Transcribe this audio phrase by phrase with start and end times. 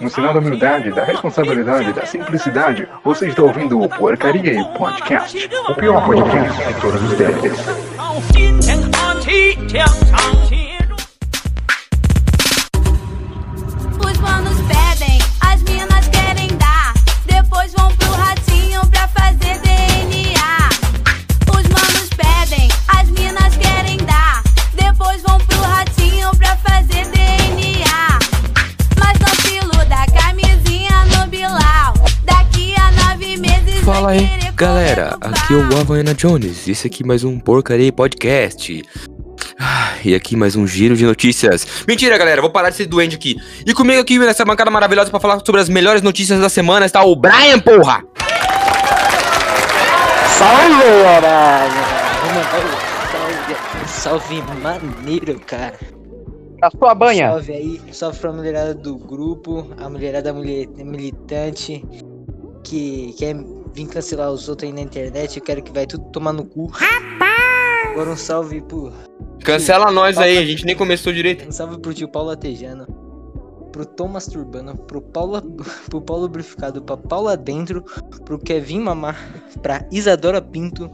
[0.00, 5.50] No sinal da humildade, da responsabilidade, da simplicidade, você está ouvindo o Porcaria e Podcast,
[5.68, 7.84] o pior podcast de todos os tempos.
[35.44, 35.80] Aqui é o.
[35.80, 36.66] Havaiana Jones.
[36.68, 38.82] Esse aqui é mais um Porcaria Podcast.
[39.58, 41.66] Ah, E aqui mais um giro de notícias.
[41.86, 43.36] Mentira, galera, vou parar de ser doente aqui.
[43.66, 47.02] E comigo aqui nessa bancada maravilhosa pra falar sobre as melhores notícias da semana está
[47.04, 48.02] o Brian, porra!
[50.38, 51.72] Salve, caralho!
[53.86, 55.78] Salve, salve maneiro, cara.
[56.62, 57.28] A sua banha.
[57.30, 61.84] Salve aí, salve pra mulherada do grupo, a mulherada mulher, militante
[62.64, 63.36] que quer
[63.74, 65.36] vir cancelar os outros aí na internet.
[65.36, 66.70] Eu quero que vai tudo tomar no cu.
[67.90, 68.92] Agora um salve pro.
[69.42, 71.46] Cancela nós aí, a gente nem começou direito.
[71.46, 72.86] Um salve pro tio Paulo Atejano.
[73.72, 75.42] Pro Tom Masturbano, pro Paulo,
[75.90, 77.82] pro Paulo Lubrificado, pra Paula Dentro,
[78.24, 79.18] pro Kevin Mamar,
[79.62, 80.88] pra Isadora Pinto,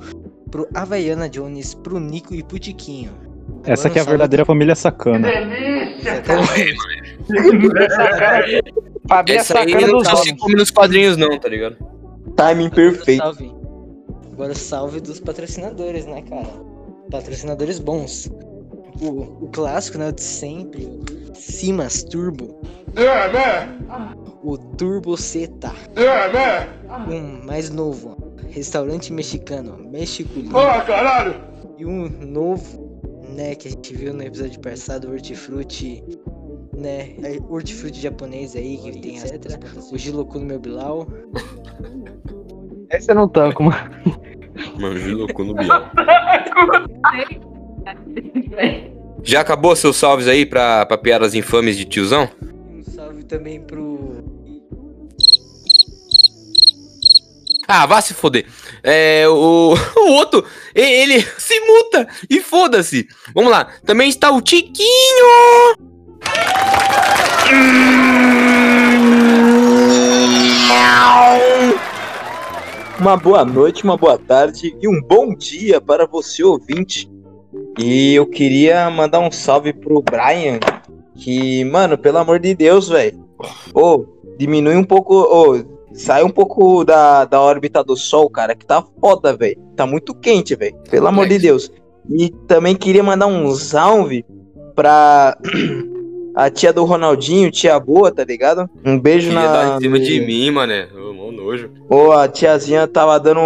[0.51, 3.13] pro Havaiana Jones, pro Nico e pro Tiquinho.
[3.65, 5.29] Essa Agora aqui é um a verdadeira família sacana.
[9.07, 11.77] Família Essa aí sacana não tá come nos quadrinhos não, tá ligado?
[12.37, 13.23] Timing perfeito.
[13.23, 13.61] Salve.
[14.33, 16.49] Agora salve dos patrocinadores, né, cara?
[17.11, 18.31] Patrocinadores bons.
[19.01, 20.09] O, o clássico, né?
[20.09, 21.01] O de sempre.
[21.35, 22.61] Simas Turbo.
[24.43, 25.73] O Turbo Zeta.
[27.09, 28.17] Um mais novo.
[28.49, 29.77] Restaurante mexicano.
[29.91, 30.53] Mexiculino.
[31.79, 33.01] E um novo,
[33.37, 33.55] né?
[33.55, 36.03] Que a gente viu no episódio passado, Hortifruti.
[36.77, 37.15] Né?
[37.23, 39.59] é, Hortifruti japonês aí, que tem etc.
[39.93, 41.07] O Jiloku no meu Bilal.
[42.91, 43.79] Esse eu não tanco, mano.
[44.79, 45.91] Mano, louco no Biel.
[49.23, 52.29] Já acabou seus salves aí pra, pra piadas infames de tiozão?
[52.43, 54.25] Um salve também pro.
[57.69, 58.47] Ah, vá se foder.
[58.83, 60.45] É, o, o outro,
[60.75, 63.07] ele se muta e foda-se.
[63.35, 63.69] Vamos lá.
[63.85, 64.87] Também está o Tiquinho.
[73.01, 77.11] Uma boa noite, uma boa tarde e um bom dia para você ouvinte.
[77.79, 80.61] E eu queria mandar um salve pro Brian,
[81.15, 83.25] que, mano, pelo amor de Deus, velho.
[83.73, 84.05] Ô,
[84.37, 88.85] diminui um pouco, ô, sai um pouco da, da órbita do sol, cara, que tá
[89.01, 89.57] foda, velho.
[89.75, 90.77] Tá muito quente, velho.
[90.91, 91.73] Pelo amor de Deus.
[92.07, 94.27] E também queria mandar um salve
[94.75, 95.39] pra
[96.45, 98.69] a tia do Ronaldinho, tia boa, tá ligado?
[98.85, 100.89] Um beijo Queria na dar em cima de mim, mané.
[100.95, 101.71] Ô, mó nojo.
[101.89, 103.41] Ô, a tiazinha tava dando,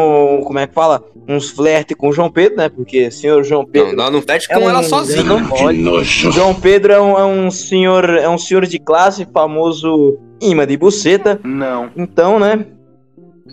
[0.44, 1.03] como é que fala?
[1.28, 2.69] Uns flerte com o João Pedro, né?
[2.69, 3.88] Porque senhor João Pedro.
[3.88, 5.22] Não, dá no teste é com um- ela sozinha.
[5.25, 5.82] não pode.
[6.05, 10.76] João Pedro é um, é um senhor, é um senhor de classe, famoso imã de
[10.76, 11.41] buceta.
[11.43, 11.91] Não.
[11.97, 12.66] Então, né?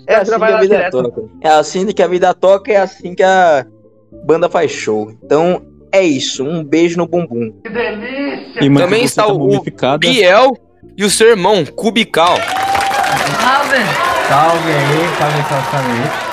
[0.08, 1.04] É assim que a vida direto.
[1.04, 1.22] toca.
[1.42, 3.66] É assim que a vida toca, é assim que a
[4.26, 5.12] banda faz show.
[5.24, 6.44] Então, é isso.
[6.44, 7.54] Um beijo no bumbum.
[8.62, 9.98] Imã Também de está buceta o-.
[9.98, 10.58] Biel
[10.98, 12.38] e o seu irmão, Cubical.
[12.38, 13.78] Salve!
[14.28, 16.31] Salve aí, salve, salve, salve aí.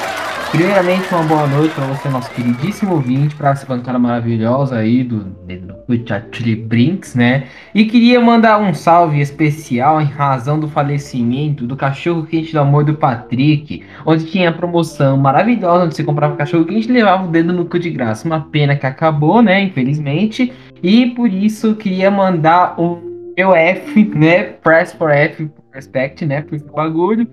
[0.50, 5.18] Primeiramente, uma boa noite para você, nosso queridíssimo ouvinte, para essa bancada maravilhosa aí do,
[5.18, 7.44] do Chili Brinks, né?
[7.74, 12.82] E queria mandar um salve especial em razão do falecimento do cachorro quente do amor
[12.82, 17.30] do Patrick, onde tinha a promoção maravilhosa, onde você comprava cachorro quente e levava o
[17.30, 18.26] dedo no cu de graça.
[18.26, 19.62] Uma pena que acabou, né?
[19.62, 20.50] Infelizmente.
[20.82, 24.44] E por isso queria mandar um meu F, né?
[24.44, 26.40] Press for F, respect, né?
[26.40, 27.28] Por esse bagulho.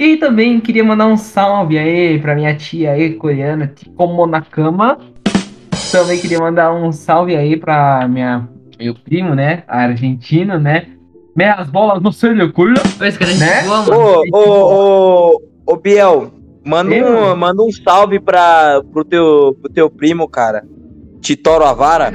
[0.00, 4.98] E também queria mandar um salve aí pra minha tia aí, coreana, Tikomo Nakama.
[5.92, 9.62] Também queria mandar um salve aí pra minha, meu primo, né?
[9.68, 10.86] Argentino, né?
[11.36, 12.80] Minhas bolas no seu culo.
[13.38, 13.62] Né?
[13.94, 16.32] Ô, ô, ô, ô, Biel,
[16.64, 17.06] manda Eu?
[17.06, 20.64] um, manda um salve pra, pro, teu, pro teu primo, cara.
[21.20, 22.10] Titoro Avara.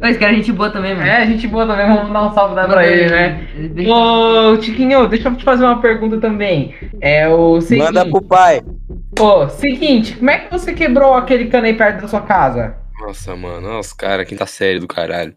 [0.00, 1.06] Esse cara é gente boa também, mano.
[1.06, 3.46] É, gente boa também, vamos mandar um salve lá pra ele, né?
[3.88, 6.74] Ô, Tiquinho, deixa eu te fazer uma pergunta também.
[7.00, 7.84] É o seguinte.
[7.84, 8.62] Manda pro pai.
[9.20, 12.76] Ô, seguinte, como é que você quebrou aquele cano aí perto da sua casa?
[13.00, 15.34] Nossa, mano, olha os caras, quinta série do caralho.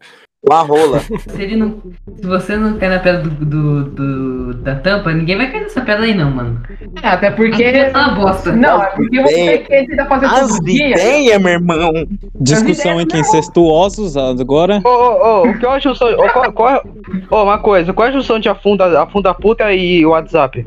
[0.48, 1.00] A rola.
[1.00, 1.82] Se, ele não,
[2.14, 5.80] se você não cair na pedra do, do- do- da tampa, ninguém vai cair nessa
[5.80, 6.62] pedra aí não, mano.
[7.02, 7.64] É, até porque.
[7.64, 8.52] É uma bosta.
[8.52, 9.86] Não, é porque você Ideia.
[9.86, 10.90] tenta fazer As todo dia.
[10.90, 11.92] ideias, meu irmão.
[12.40, 14.80] Discussão entre incestuosos agora.
[14.84, 15.90] Ô, ô, ô, o que eu acho.
[15.90, 16.84] Ô, qual, qual,
[17.30, 20.64] ô, uma coisa, qual é a junção de afunda, afunda puta e o WhatsApp?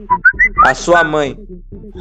[0.66, 1.38] A sua mãe.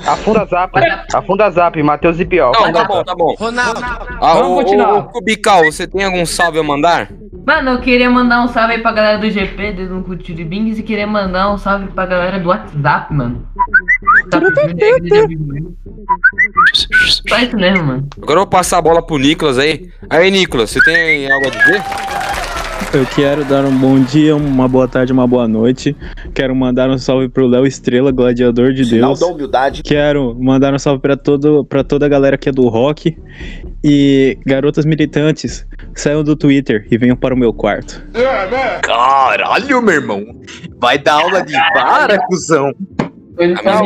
[0.06, 0.72] Afunda zap,
[1.14, 2.52] afunda zap, Matheus e Piol.
[2.52, 3.34] Não, tá bom, tá bom.
[3.38, 3.80] Ronaldo.
[4.20, 4.94] Ah, Vamos ô, continuar.
[4.94, 7.08] ô, Cubical, você tem algum salve a mandar?
[7.46, 10.78] Mano, eu queria mandar um salve aí pra galera do GP, do no Culture Bings,
[10.78, 13.46] e queria mandar um salve pra galera do WhatsApp, mano.
[17.28, 18.08] Só isso mesmo, mano.
[18.16, 19.90] Agora eu vou passar a bola pro Nicolas aí.
[20.10, 21.82] Aí, Nicolas, você tem algo a dizer?
[22.94, 25.94] Eu quero dar um bom dia, uma boa tarde, uma boa noite.
[26.34, 29.20] Quero mandar um salve pro Léo Estrela, gladiador de Deus.
[29.20, 29.82] humildade.
[29.82, 33.14] Quero mandar um salve pra, todo, pra toda a galera que é do rock.
[33.82, 35.64] E garotas militantes,
[35.94, 38.02] saiam do Twitter e venham para o meu quarto.
[38.82, 40.24] Caralho, meu irmão.
[40.80, 42.72] Vai dar aula de vara, cuzão.
[43.38, 43.80] Eu Tá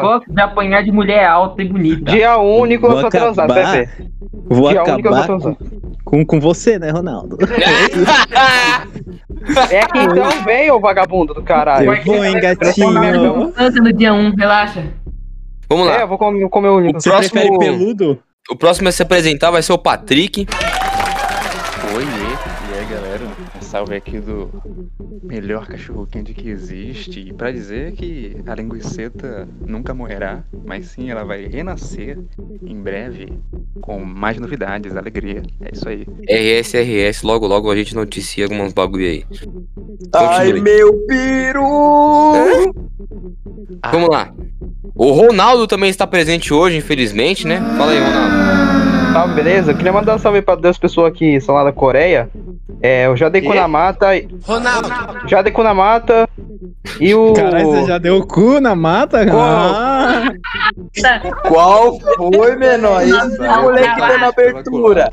[0.00, 2.10] gosto de apanhar de mulher alta e bonita.
[2.10, 3.72] Dia 1, Nicolas Vou vai transar, acabar.
[3.72, 4.10] Pepe.
[4.48, 5.56] Vou Dia 1, Nicolas vai acabar
[6.02, 7.36] com, com você, né, Ronaldo?
[9.70, 11.92] É que então vem, ô vagabundo do caralho.
[11.94, 12.90] Eu vou, hein, gatinho.
[12.90, 14.82] No dia 1, relaxa.
[15.68, 15.98] Vamos lá.
[15.98, 16.92] É, eu vou comer, comer o.
[16.94, 18.18] Você próximo- prefere peludo?
[18.48, 20.46] O próximo a se apresentar vai ser o Patrick.
[23.76, 24.50] Salve aqui do
[25.22, 27.20] melhor cachorro quente que existe.
[27.20, 32.18] E pra dizer que a linguiceta nunca morrerá, mas sim ela vai renascer
[32.64, 33.34] em breve
[33.82, 35.42] com mais novidades, alegria.
[35.60, 36.06] É isso aí.
[36.26, 39.26] RS, RS, logo logo a gente noticia alguns bagulho aí.
[40.14, 40.62] Ai, Continue.
[40.62, 42.72] meu piru.
[43.92, 44.32] Vamos lá.
[44.94, 47.60] O Ronaldo também está presente hoje, infelizmente, né?
[47.76, 48.95] Fala aí, Ronaldo.
[49.16, 49.72] Salve, beleza?
[49.72, 52.28] Eu queria mandar um salve pra duas pessoas que são lá da Coreia.
[52.82, 54.08] É, o Jadei Kunamata.
[54.44, 54.90] Ronaldo.
[55.26, 56.28] Jadei Kunamata
[57.00, 57.32] e o.
[57.32, 59.24] Caralho, você já deu o cu na mata?
[59.24, 59.40] Qual?
[59.40, 60.32] Ah,
[61.48, 61.98] Qual
[62.34, 63.02] foi, menor?
[63.02, 65.10] Esse moleque deu na abertura.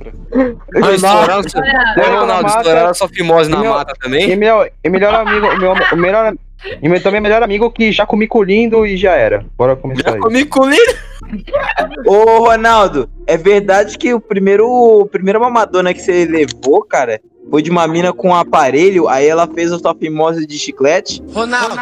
[0.84, 1.42] Ah, estouraram,
[2.20, 4.36] Ronaldo, estouraram a sua fimose na E mata E também?
[4.36, 6.34] meu, e melhor amigo, o meu, o melhor.
[6.82, 9.46] E meu, também melhor amigo que já comi com lindo e já era.
[9.58, 10.20] Bora começar Já aí.
[10.20, 10.94] comi com lindo.
[12.06, 17.20] Ô, Ronaldo, é verdade que o primeiro, o primeiro mamadona que você levou, cara,
[17.50, 21.22] foi de uma mina com um aparelho, aí ela fez a sua fimose de chiclete?
[21.34, 21.76] Ronaldo.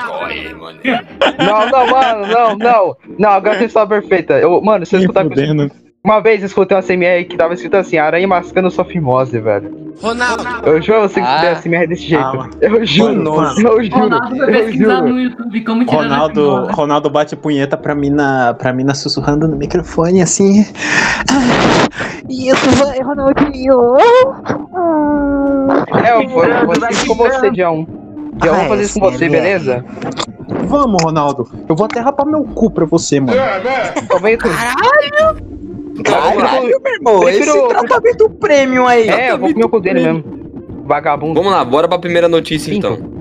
[1.38, 2.98] Não, não, mano, não, não.
[3.18, 4.40] Não, agora tem só perfeita.
[4.40, 5.24] Eu, mano, nem escutar.
[5.24, 5.72] fudendo.
[6.04, 9.94] Uma vez eu escutei uma CMR que tava escrito assim, aranha mascando sua fimose, velho.
[10.02, 10.44] Ronaldo.
[10.66, 11.52] Eu juro a você que Ah.
[11.52, 12.24] a CMR desse jeito.
[12.24, 13.62] Ah, eu juro, nossa.
[13.62, 15.10] eu juro, Ronaldo vai eu pesquisar juro.
[15.10, 19.56] no YouTube como tirar Ronaldo, a Ronaldo bate punheta pra mina, pra mina sussurrando no
[19.56, 20.66] microfone assim.
[22.28, 23.96] Isso vai, Ronaldinho.
[26.04, 27.86] É, eu vou, eu vou fazer isso com você, dia 1.
[28.42, 29.86] Dia 1 eu vou fazer isso com você, beleza?
[30.66, 31.48] Vamos, Ronaldo.
[31.70, 33.38] Eu vou até rapar meu cu pra você, mano.
[34.40, 35.62] Tu.
[36.04, 39.10] Caralho, meu irmão, prefiro- esse tratamento premium aí.
[39.10, 40.24] É, eu vou comer o cu dele mesmo.
[40.86, 41.36] Vagabundo.
[41.36, 43.21] Vamos lá, bora pra primeira notícia então.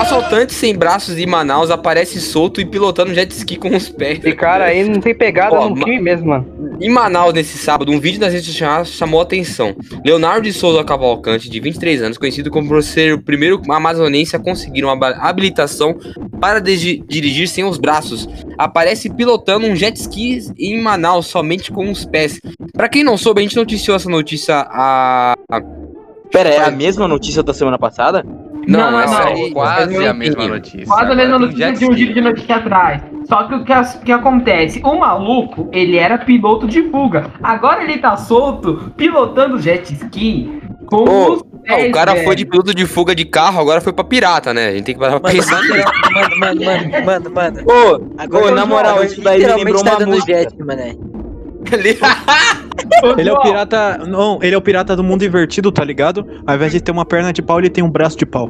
[0.00, 4.18] Assaltante sem braços de Manaus aparece solto e pilotando jet ski com os pés.
[4.22, 6.46] Esse cara aí não tem pegada Ó, no time mesmo, mano.
[6.80, 9.74] Em Manaus, nesse sábado, um vídeo nas redes sociais chamou a atenção.
[10.04, 14.38] Leonardo de Souza Cavalcante, de 23 anos, conhecido como por ser o primeiro amazonense a
[14.38, 15.96] conseguir uma hab- habilitação
[16.40, 18.28] para dirigir sem os braços,
[18.58, 22.38] aparece pilotando um jet ski em Manaus somente com os pés.
[22.74, 25.34] Pra quem não soube, a gente noticiou essa notícia a.
[25.50, 25.62] a-
[26.30, 28.24] Pera, é a mesma notícia da semana passada?
[28.66, 29.50] Não, Não, essa não, aí.
[29.50, 30.86] Quase aí a mesma notícia.
[30.86, 33.02] Quase a mesma Agora notícia de um giro de notícia atrás.
[33.26, 33.72] Só que o que,
[34.04, 34.80] que acontece?
[34.84, 37.30] O maluco, ele era piloto de fuga.
[37.42, 42.24] Agora ele tá solto, pilotando jet ski com Ô, os Ah, pés, o cara velho.
[42.24, 44.68] foi de piloto de fuga de carro, agora foi pra pirata, né?
[44.68, 47.60] A gente tem que parar pra pensar mano, mano, mano, mano, mano.
[47.66, 50.32] Ô, Agora ô, o na moral, isso daí me lembrou tá uma música.
[50.32, 50.94] jet, mané.
[51.72, 51.98] Ele-
[53.18, 53.98] Ele é o pirata.
[54.06, 56.26] Não, ele é o pirata do mundo invertido, tá ligado?
[56.46, 58.48] Ao invés de ter uma perna de pau, ele tem um braço de pau.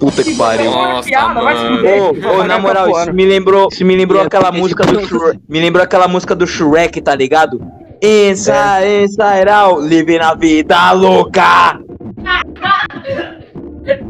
[0.00, 0.70] Puta que pariu.
[0.70, 1.40] Nossa, piada.
[1.40, 5.60] Ô, ô, na moral, isso me lembrou, isso me lembrou aquela música do Shrek, me
[5.60, 7.60] lembrou aquela música do Shrek, tá ligado?
[8.02, 11.80] Inside, inside out, living a vida louca.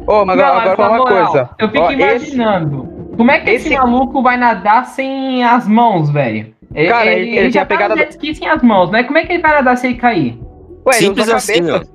[0.06, 1.50] Ô, mas Não, agora, mas agora na fala uma moral, coisa.
[1.58, 2.00] Eu fico Ó, esse-
[2.34, 2.88] imaginando.
[3.16, 6.54] Como é que esse, esse- maluco vai nadar sem as mãos, velho?
[6.76, 9.02] Ele- Cara, ele- ele já tinha pegado- tá jet ski sem as mãos, né?
[9.02, 10.38] Como é que ele vai nadar se ele cair?
[10.86, 11.72] Ué, ele Simples assim, ó.
[11.78, 11.92] cabeça.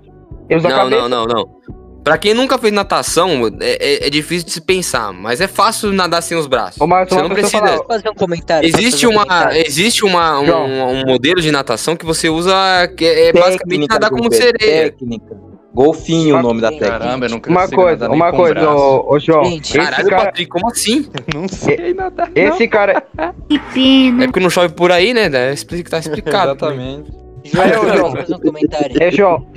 [0.50, 1.61] Ele usa a Não, não, não, não.
[2.03, 3.29] Pra quem nunca fez natação,
[3.61, 6.81] é, é- é difícil de se pensar, mas é fácil nadar sem os braços.
[6.81, 7.59] Ô, mas Você não precisa.
[7.59, 8.67] falar, Posso fazer um comentário?
[8.67, 9.61] Existe fazer um uma, comentário?
[9.67, 12.51] existe uma, um, um modelo de natação que você usa
[12.97, 14.91] que é basicamente Técnica, nadar como sereia.
[14.91, 15.50] Técnica.
[15.73, 16.99] Golfinho o nome da técnica.
[16.99, 19.45] Caramba, eu não Uma coisa, uma coisa, ô, ô João.
[19.45, 21.09] Gente, esse Caralho, cara, Patrick, como assim?
[21.33, 22.29] Não sei nadar.
[22.35, 25.29] esse cara, É porque não chove por aí, né?
[25.33, 26.51] É, explica- tá explicado.
[26.51, 27.11] Exatamente.
[27.45, 28.11] João, João.
[28.15, 28.97] fazer um comentário.
[29.01, 29.47] é João.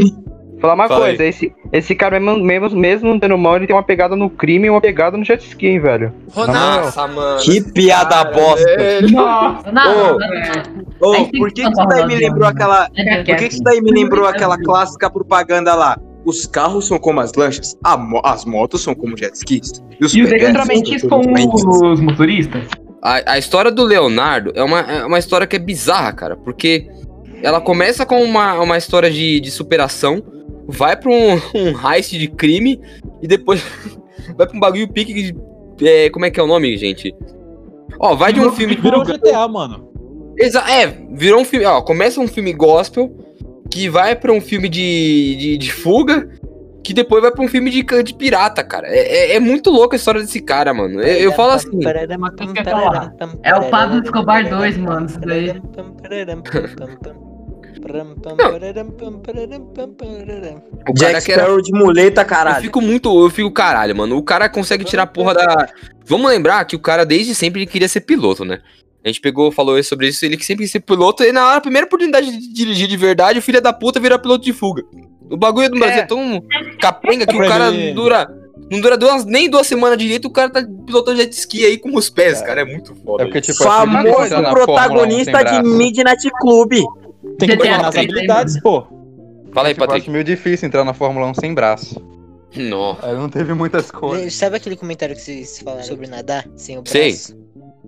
[0.64, 1.16] Falar uma Fala aí.
[1.16, 4.30] coisa, esse, esse cara mesmo, mesmo, mesmo não tendo mão, ele tem uma pegada no
[4.30, 6.12] crime e uma pegada no jet ski, hein, velho.
[6.34, 7.40] Nossa, mano.
[7.40, 8.66] Que piada bosta.
[9.12, 10.62] Nossa, não, Ô, velho.
[11.00, 12.88] Ô, Aí tem por que que, que isso daí me lembrou aquela.
[12.88, 15.98] Por que, que isso daí me lembrou aquela clássica propaganda lá?
[16.24, 19.82] Os carros são como as lanchas, mo- as motos são como jet skis.
[20.00, 20.30] E os E os
[21.02, 22.62] são com como os motoristas?
[23.02, 26.88] A, a história do Leonardo é uma, é uma história que é bizarra, cara, porque
[27.42, 30.22] ela começa com uma, uma história de, de superação,
[30.66, 32.80] vai pra um, um heist de crime
[33.22, 33.62] e depois
[34.36, 35.36] vai pra um bagulho pique de.
[35.86, 37.14] é, como é que é o nome, gente?
[37.98, 38.74] Ó, vai de um filme.
[38.76, 39.92] Virou GTA, mano.
[40.38, 41.64] Exa é, virou um filme.
[41.66, 43.14] Ó, começa um filme gospel,
[43.70, 46.28] que vai pra um filme de, de, de fuga,
[46.82, 48.88] que depois vai pra um filme de, de pirata, cara.
[48.88, 51.00] É, é, é muito louco a história desse cara, mano.
[51.00, 51.78] Eu, eu falo assim.
[53.42, 55.54] É o Pablo Escobar 2, mano, isso daí.
[60.88, 62.62] O cara Jack que era de muleta, Eu caralho.
[62.62, 64.16] fico muito, eu fico caralho, mano.
[64.16, 65.68] O cara consegue tirar a porra da.
[66.06, 68.60] Vamos lembrar que o cara desde sempre ele queria ser piloto, né?
[69.04, 71.58] A gente pegou, falou sobre isso, ele que sempre quis ser piloto, e na hora,
[71.58, 74.82] a primeira oportunidade de dirigir de verdade, o filho da puta vira piloto de fuga.
[75.30, 76.42] O bagulho do Brasil é tão
[76.80, 78.26] capenga que o cara dura.
[78.70, 81.94] Não dura duas, nem duas semanas direito, o cara tá pilotando jet ski aí com
[81.94, 82.62] os pés, cara.
[82.62, 83.24] É muito foda.
[83.24, 85.62] É porque, tipo, é difícil Famoso 1 protagonista de.
[85.68, 86.72] Midnight Club.
[87.38, 88.82] Tem que nas três, habilidades, pô.
[89.52, 90.02] Fala aí, Tipo, eu Patrick.
[90.04, 92.00] acho meio difícil entrar na Fórmula 1 sem braço.
[92.56, 94.32] Não, não teve muitas coisas.
[94.34, 97.10] Sabe aquele comentário que vocês falaram sobre nadar sem o Sei.
[97.10, 97.36] braço?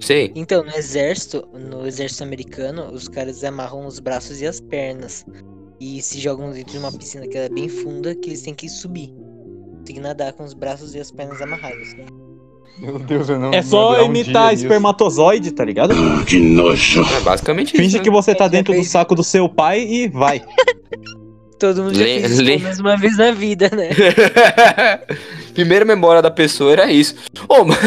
[0.00, 0.32] sei.
[0.34, 5.24] Então, no exército, no exército americano, os caras amarram os braços e as pernas.
[5.80, 8.68] E se jogam dentro de uma piscina que é bem funda, que eles têm que
[8.68, 9.12] subir.
[9.84, 11.94] Tem que nadar com os braços e as pernas amarrados.
[11.94, 12.04] né?
[12.78, 13.52] Meu Deus, eu não.
[13.52, 14.64] É só um imitar nisso.
[14.64, 15.94] espermatozoide, tá ligado?
[17.16, 17.82] É basicamente isso.
[17.82, 18.04] Finge né?
[18.04, 18.90] que você tá É, dentro do fez.
[18.90, 20.42] saco do seu pai e vai.
[21.58, 23.88] Todo mundo já fez isso menos uma vez na vida, né?
[25.54, 27.14] Primeira memória da pessoa era isso.
[27.48, 27.78] Ô, mas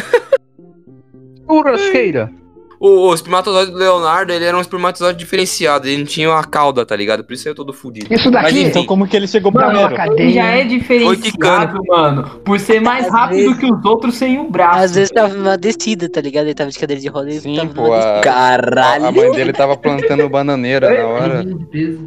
[1.46, 2.32] Churrasqueira.
[2.80, 5.88] O, o espermatozoide do Leonardo, ele era um espermatozoide diferenciado.
[5.88, 7.24] Ele não tinha uma cauda, tá ligado?
[7.24, 8.08] Por isso eu todo fudido.
[8.14, 10.14] Isso Mas daqui Então enfim, como que ele chegou Mano, primeiro?
[10.22, 11.82] ele já é Foi diferenciado, quicando.
[11.88, 14.80] mano, por ser mais Às rápido vezes- que os outros sem o braço.
[14.80, 16.46] Às vezes tava numa descida, tá ligado?
[16.46, 19.14] Ele tava de cadeira de roda e Sim, tava pô, a, a Caralho.
[19.14, 21.46] mãe dele tava plantando bananeira na hora.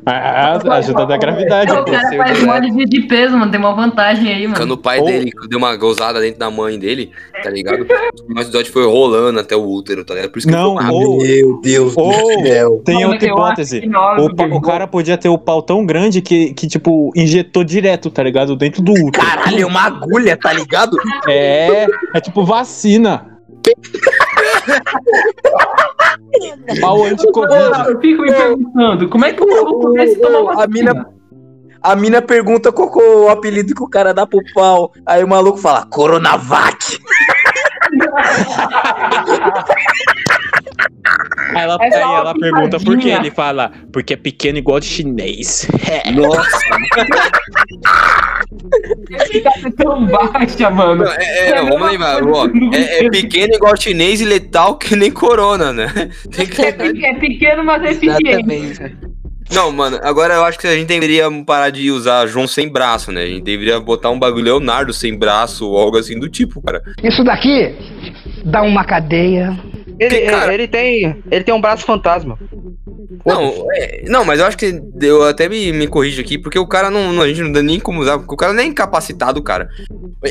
[0.06, 1.90] Ah, ajuda da gravidade, O pô.
[1.90, 3.50] cara faz de, de peso, mano.
[3.50, 4.56] Tem uma vantagem aí, mano.
[4.56, 7.10] quando o pai Ou- dele deu uma gozada dentro da mãe dele,
[7.42, 7.82] tá ligado?
[7.82, 10.30] O espermatozoide foi rolando até o útero, tá ligado?
[10.30, 11.10] Por isso que Não, ficou rápido.
[11.10, 12.82] ou Meu Deus Ou- do céu.
[12.84, 13.82] tem Mano, outra hipótese.
[14.18, 18.22] O, o cara podia ter o pau tão grande que, que, tipo, injetou direto, tá
[18.22, 18.56] ligado?
[18.56, 19.24] Dentro do útero.
[19.26, 20.96] Caralho, é uma agulha, tá ligado?
[21.28, 23.26] É, é tipo vacina.
[26.80, 27.88] Pau anti-covid.
[27.88, 31.12] Eu fico me perguntando, como é que o maluco desse toma A mina, vacina?
[31.82, 34.92] a mina pergunta qual que é o apelido que o cara dá pro pau.
[35.06, 36.98] Aí o maluco fala, Coronavac.
[41.50, 43.02] Aí ela, É aí ela pergunta por quê.
[43.02, 43.16] picadinha.
[43.18, 45.68] Ele fala, porque é pequeno igual de chinês.
[46.14, 46.58] Nossa.
[49.30, 51.04] Fica tão baixa, mano.
[51.04, 54.96] Não, é, é, não, vamos lembrar, ó, é, é pequeno igual chinês e letal que
[54.96, 55.92] nem corona, né?
[56.34, 58.96] Tem que É, é pequeno, mas é eficiente.
[59.52, 63.12] Não, mano, agora eu acho que a gente deveria parar de usar João sem braço,
[63.12, 63.22] né?
[63.22, 66.82] A gente deveria botar um bagulho Leonardo sem braço ou algo assim do tipo, cara.
[67.02, 67.74] Isso daqui
[68.44, 69.54] dá uma cadeia.
[69.98, 71.22] Ele, Que cara- ele tem.
[71.30, 72.38] Ele tem um braço fantasma.
[73.24, 76.66] Não, é, não, mas eu acho que eu até me, me corrijo aqui, porque o
[76.66, 78.68] cara não, não- A gente não dá nem como usar, porque o cara nem é
[78.68, 79.68] incapacitado, cara.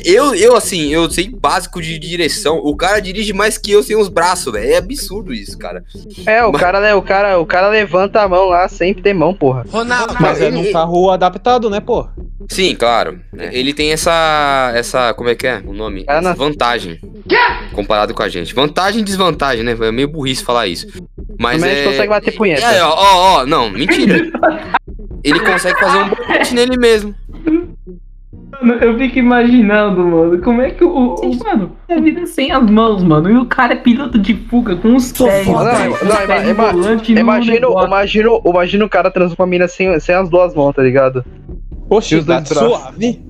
[0.06, 2.58] Eu, eu assim, eu sei básico de direção.
[2.58, 4.72] O cara dirige mais que eu sem os braços, velho.
[4.72, 5.84] É absurdo isso, cara.
[6.26, 9.34] É, o cara, né, o cara, o cara levanta a mão lá, sempre tem mão,
[9.34, 9.66] porra.
[10.20, 12.08] Mas é num carro adaptado, né, pô?
[12.50, 13.20] Sim, claro.
[13.52, 14.72] Ele tem essa.
[14.76, 15.14] essa.
[15.14, 16.04] Como é que é o nome?
[16.08, 17.00] Essa vantagem.
[17.74, 18.54] Comparado com a gente.
[18.54, 19.76] Vantagem e desvantagem, né?
[19.80, 20.88] É meio burrice falar isso.
[21.40, 21.76] Mas Mas a é.
[21.76, 22.66] gente consegue bater punheta.
[22.66, 24.32] É, ó, ó, ó, não, mentira.
[25.24, 27.16] Ele consegue fazer um bote nele mesmo.
[28.62, 31.16] Mano, eu fico imaginando, mano, como é que o.
[31.16, 33.30] o mano, é vida sem as mãos, mano.
[33.30, 35.48] E o cara é piloto de fuga com os pés.
[35.48, 35.64] Não, não,
[37.20, 40.84] Imagina, imagina, imagina o cara transando com a mina sem, sem as duas mãos, tá
[40.84, 41.26] ligado?
[41.92, 43.22] Oxi, tá suave.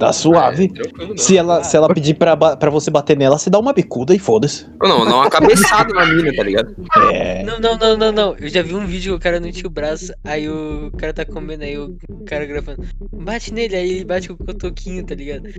[0.00, 0.72] Tá suave.
[1.16, 4.18] Se ela, se ela pedir pra, pra você bater nela, você dá uma bicuda e
[4.18, 4.66] foda-se.
[4.80, 6.74] Não, dá uma cabeçada na mina, tá ligado?
[7.12, 7.42] É.
[7.42, 8.36] Não, não, não, não, não.
[8.40, 11.12] Eu já vi um vídeo que o cara não tinha o braço, aí o cara
[11.12, 11.94] tá comendo, aí o
[12.26, 12.82] cara gravando.
[13.12, 15.50] Bate nele, aí ele bate com o cotoquinho, tá ligado?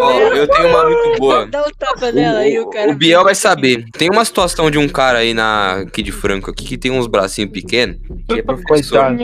[0.00, 1.46] Ó, ó, eu tenho uma muito boa.
[1.46, 2.92] Dá um tapa nela, aí o cara.
[2.92, 3.86] O Biel vai saber.
[3.98, 7.08] Tem uma situação de um cara aí na aqui de Franco aqui que tem uns
[7.08, 7.96] bracinhos pequenos,
[8.28, 9.16] que é professor.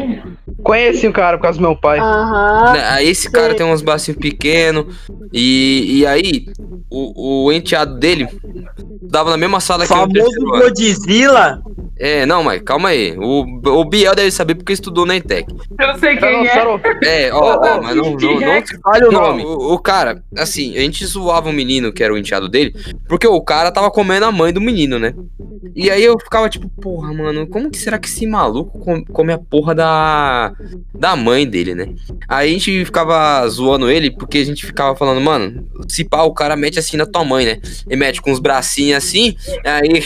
[0.63, 2.01] Conheci o cara por causa do meu pai.
[2.01, 4.87] Né, Aí esse cara tem uns bracinhos pequenos
[5.31, 6.47] e, e aí
[6.89, 8.27] o, o enteado dele
[9.03, 10.63] dava na mesma sala que eu no Famoso.
[10.63, 11.63] Godzilla.
[12.03, 13.15] É, não, mas calma aí.
[13.19, 15.55] O, o Biel deve saber porque estudou na ETEC.
[15.79, 16.65] Eu sei quem é.
[17.05, 19.45] É, ó, ó, mas não, não, não se fale o nome.
[19.45, 22.75] O, o cara, assim, a gente zoava o menino que era o enteado dele,
[23.07, 25.13] porque o cara tava comendo a mãe do menino, né?
[25.77, 29.33] E aí eu ficava tipo, porra, mano, como que será que esse maluco com- come
[29.35, 30.53] a porra da,
[30.95, 31.89] da mãe dele, né?
[32.27, 36.33] Aí a gente ficava zoando ele, porque a gente ficava falando, mano, se pá, o
[36.33, 37.61] cara mete assim na tua mãe, né?
[37.87, 40.03] Ele mete com os bracinhos assim, aí.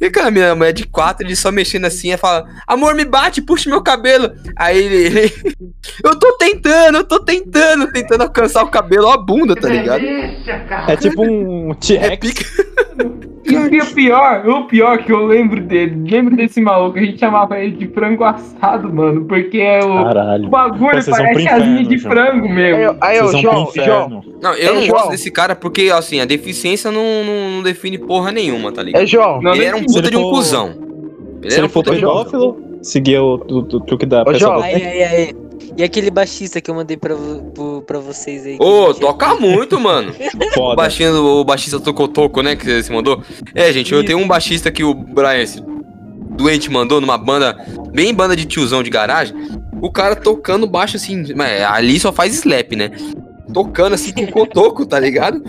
[0.00, 3.04] E cara, minha mãe é de quatro, ele só mexendo assim, ela fala, amor, me
[3.04, 4.30] bate, puxa meu cabelo.
[4.56, 5.32] Aí ele.
[6.04, 10.04] eu tô tentando, eu tô tentando, tentando alcançar o cabelo, ó a bunda, tá ligado?
[10.88, 12.52] É tipo um T-Rex.
[13.44, 17.58] E o pior, o pior que eu lembro dele, lembro desse maluco, a gente chamava
[17.58, 20.46] ele de frango assado, mano, porque é o, Caralho.
[20.46, 22.14] o bagulho Vocês parece asinha de João.
[22.14, 22.96] frango mesmo.
[23.00, 23.68] Aí, eu, João.
[23.74, 24.24] João.
[24.40, 24.96] Não, eu É, não João.
[24.96, 29.02] gosto desse cara porque, assim, a deficiência não, não, não define porra nenhuma, tá ligado?
[29.02, 29.42] É, João.
[29.42, 30.68] Não, Ele era um puta de um for- cuzão.
[31.42, 34.06] Ele Se era ele um for puta de um pedófilo, seguir o, o, o truque
[34.06, 34.62] da pessoa.
[34.64, 35.36] Aí, aí, aí.
[35.76, 37.14] E aquele baixista que eu mandei pra,
[37.54, 38.56] pro- pra vocês aí.
[38.60, 40.12] Ô, tinha- toca muito, mano.
[40.52, 40.76] O, Foda.
[40.76, 42.54] baixinho, o baixista Tocotoco, né?
[42.56, 43.22] Que você mandou.
[43.54, 45.62] É, gente, eu tenho um baixista que o Brian, esse
[46.36, 47.56] doente, mandou numa banda,
[47.92, 49.34] bem banda de tiozão de garagem.
[49.80, 52.90] O cara tocando baixo assim, mas ali só faz slap, né?
[53.52, 55.42] Tocando assim com cotoco, tá ligado?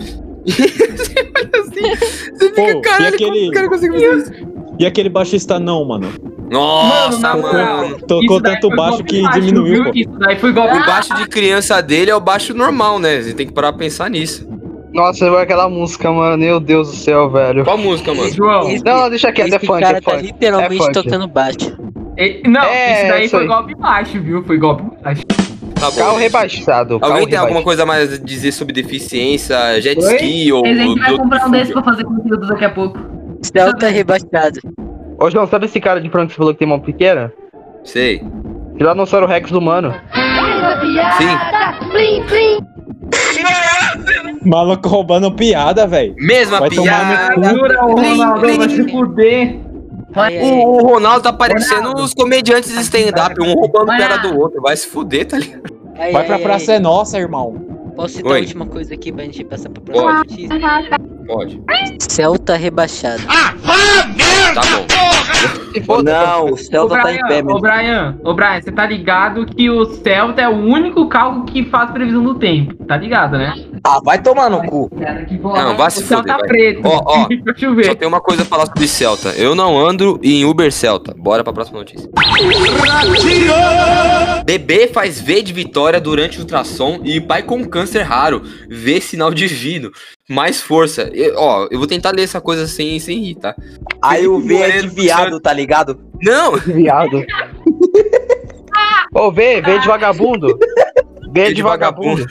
[1.74, 4.32] Você Pô, fica, e caralho, como aquele- o cara consegue fazer isso?
[4.78, 6.08] E aquele baixista não, mano.
[6.50, 7.42] Nossa, mano.
[7.42, 9.84] moral, Tocou tanto baixo que baixo, diminuiu, viu?
[9.84, 9.90] pô.
[9.94, 13.20] Isso daí foi golpe O baixo de criança dele é o baixo normal, né?
[13.22, 14.46] Você tem que parar pra pensar nisso.
[14.92, 16.38] Nossa, foi aquela música, mano.
[16.38, 17.64] Meu Deus do céu, velho.
[17.64, 18.30] Qual música, mano?
[18.30, 18.68] João.
[18.84, 20.22] Não, não, deixa quieto, é Esse funk, cara é tá funk.
[20.22, 20.92] literalmente é funk.
[20.92, 21.76] tocando baixo.
[22.46, 24.44] Não, É, isso daí foi golpe baixo, viu?
[24.44, 25.22] Foi golpe baixo.
[25.74, 25.96] Tá bom.
[25.96, 26.94] Carro rebaixado.
[26.94, 30.14] Alguém carro tem alguma coisa a mais a dizer sobre deficiência, jet Oi?
[30.14, 30.64] ski ou.
[30.64, 32.98] A gente vai ou- comprar um desse pra fazer conteúdo daqui a pouco.
[33.42, 34.60] Celta rebaixado.
[35.20, 37.32] Ô, João, sabe esse cara de frango que você falou que tem mão pequena?
[37.84, 38.22] Sei.
[38.78, 39.94] Tiranossauro Rex do mano.
[41.18, 42.60] Sim.
[44.44, 46.14] Maluco roubando piada, velho.
[46.18, 47.36] Mesma Vai tomar piada.
[47.36, 47.56] no cu.
[47.58, 49.56] Jura, o Ronaldo vai se fuder.
[50.14, 54.60] O, o Ronaldo tá parecendo os comediantes de stand-up, um roubando piada do outro.
[54.60, 55.62] Vai se fuder, tá ligado?
[55.96, 57.73] Aí, Vai pra Praça é Nossa, irmão.
[57.96, 58.38] Posso citar Oi.
[58.38, 60.48] a última coisa aqui pra gente passar pra próxima Pode.
[60.48, 60.98] notícia?
[61.26, 61.60] Pode.
[62.00, 63.22] Celta rebaixado.
[64.54, 64.62] Tá
[65.86, 66.02] bom.
[66.02, 67.60] Não, o Celta tá em pé, Brian, ô, meu.
[67.60, 71.90] Brian, ô, Brian, você tá ligado que o Celta é o único carro que faz
[71.90, 73.52] previsão do tempo, tá ligado, né?
[73.82, 74.88] Ah, vai tomar no cu.
[75.42, 76.38] Não, vai se O Celta fuder.
[76.38, 76.48] vai.
[76.48, 76.80] preto.
[76.84, 77.26] Ó, ó.
[77.84, 79.30] Só tem uma coisa a falar sobre Celta.
[79.30, 81.12] Eu não ando em Uber Celta.
[81.16, 82.08] Bora pra próxima notícia.
[84.44, 89.90] Bebê faz V de vitória durante ultrassom e pai com câncer raro vê sinal divino.
[90.28, 91.10] Mais força.
[91.12, 93.54] E, ó, eu vou tentar ler essa coisa sem, sem rir, tá?
[94.02, 96.00] Aí o V é de viado, tá ligado?
[96.22, 96.56] Não!
[96.56, 97.24] Viado.
[99.14, 100.58] Ô, vê, vê de vagabundo.
[101.32, 102.26] Vê de de vagabundo.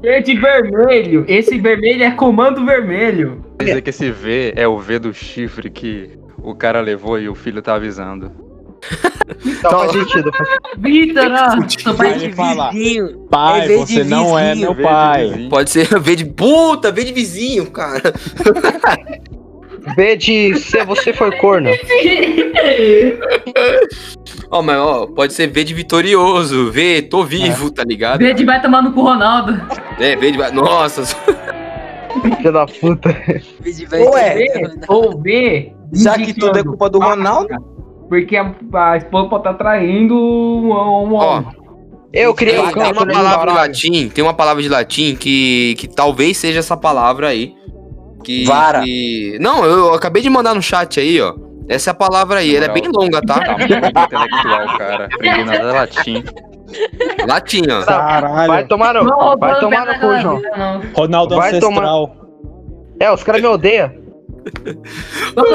[0.00, 1.24] Verde e vermelho.
[1.26, 3.44] Esse vermelho é comando vermelho.
[3.58, 7.28] Quer dizer que esse V é o V do chifre que o cara levou e
[7.28, 8.45] o filho tá avisando.
[9.62, 10.30] Tá, faz sentido.
[10.78, 11.68] Vitor, ó.
[11.68, 12.28] Seu pai Vai de.
[12.28, 13.18] Vizinho.
[13.30, 15.46] Pai, É você não é meu V de pai.
[15.50, 18.14] Pode ser V de puta, V de vizinho, cara.
[19.96, 21.70] V de se você for corno.
[24.50, 28.18] Ó, mas ó, pode ser V de vitorioso, V, tô vivo, tá ligado?
[28.18, 29.60] Verde vai tomar no cu Ronaldo.
[29.98, 30.38] É, V de.
[30.52, 31.04] Nossa,
[32.22, 33.10] Filha da puta.
[33.60, 35.72] V de vai Ué, V ou V.
[35.92, 37.75] Já que tudo é culpa do Ronaldo.
[38.08, 41.36] Porque a, a esposa pode estar traindo um, um ó.
[41.38, 41.46] homem.
[42.12, 45.86] Eu criei Tem, tem uma palavra no latim, tem uma palavra de latim que, que
[45.88, 47.54] talvez seja essa palavra aí.
[48.24, 48.82] Que, Vara.
[48.82, 51.34] que- Não, eu acabei de mandar no chat aí, ó.
[51.68, 53.40] Essa é a palavra aí, ela é bem longa, tá?
[53.40, 55.08] Tá muito intelectual, cara.
[55.12, 56.24] Aprendi nada latim.
[57.26, 57.84] Latim, ó.
[57.84, 58.68] Vai Caralho.
[58.68, 60.40] tomar no, Não, vai tomar no cu, João.
[60.94, 62.16] Ronaldo Vai Ancestral.
[63.00, 63.90] É, os caras me odeiam.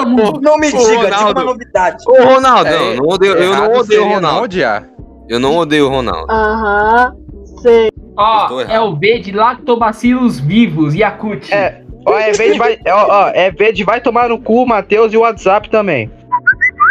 [0.06, 0.42] Mundo.
[0.42, 1.40] Não me diga, diga Ronaldo.
[1.42, 2.04] uma novidade.
[2.08, 4.42] Ô, Ronaldo, É, não, não odeio, eu não odeio o não Ronaldo.
[4.44, 4.90] odiar.
[5.30, 6.32] Eu não odeio o Ronaldo.
[6.32, 7.14] Aham,
[7.62, 7.90] sei.
[8.18, 11.54] Ó, é o B de lactobacilos vivos, Yakut.
[11.54, 13.52] É, ó, é V de vai, é, ó, ó, é
[13.86, 16.12] vai tomar no cu, Matheus e o WhatsApp também.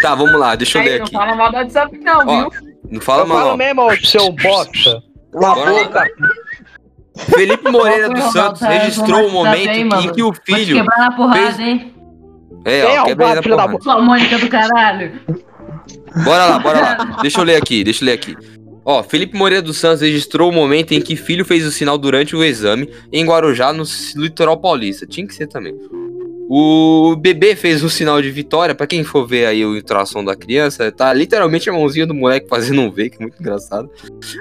[0.00, 1.14] Tá, vamos lá, deixa eu Aí, ler não aqui.
[1.14, 2.50] fala mal do WhatsApp não, Ó, viu?
[2.90, 3.48] Não fala eu mal.
[3.48, 3.56] não.
[3.58, 5.02] mesmo, ô, seu bosta.
[5.34, 6.08] Uma boca.
[7.16, 8.24] Felipe Moreira dos?
[8.32, 10.76] Santos Tá, registrou o vou momento aí, em que o Vou te filho.
[10.76, 11.94] quebrar na porrada, fez- hein?
[12.64, 13.82] É, ó, é o quebra na filho da porrada.
[13.82, 15.12] Sua Mônica do caralho.
[16.24, 16.94] Bora lá, bora lá.
[17.22, 18.36] Deixa eu ler aqui, deixa eu ler aqui.
[18.84, 22.34] Ó, Felipe Moreira dos Santos registrou o momento em que filho fez o sinal durante
[22.34, 23.84] o exame em Guarujá, no
[24.16, 25.06] litoral paulista.
[25.06, 25.74] Tinha que ser também.
[26.52, 28.74] O bebê fez o sinal de vitória.
[28.74, 32.48] Pra quem for ver aí o ultrassom da criança, tá literalmente a mãozinha do moleque
[32.48, 33.88] fazendo um V, que é muito engraçado.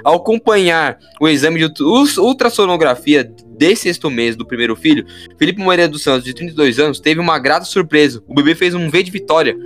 [0.02, 5.06] Ao acompanhar o exame de ultra- ultrassonografia de sexto mês do primeiro filho,
[5.38, 8.20] Felipe Moreira dos Santos, de 32 anos, teve uma grata surpresa.
[8.26, 9.56] O bebê fez um V de vitória.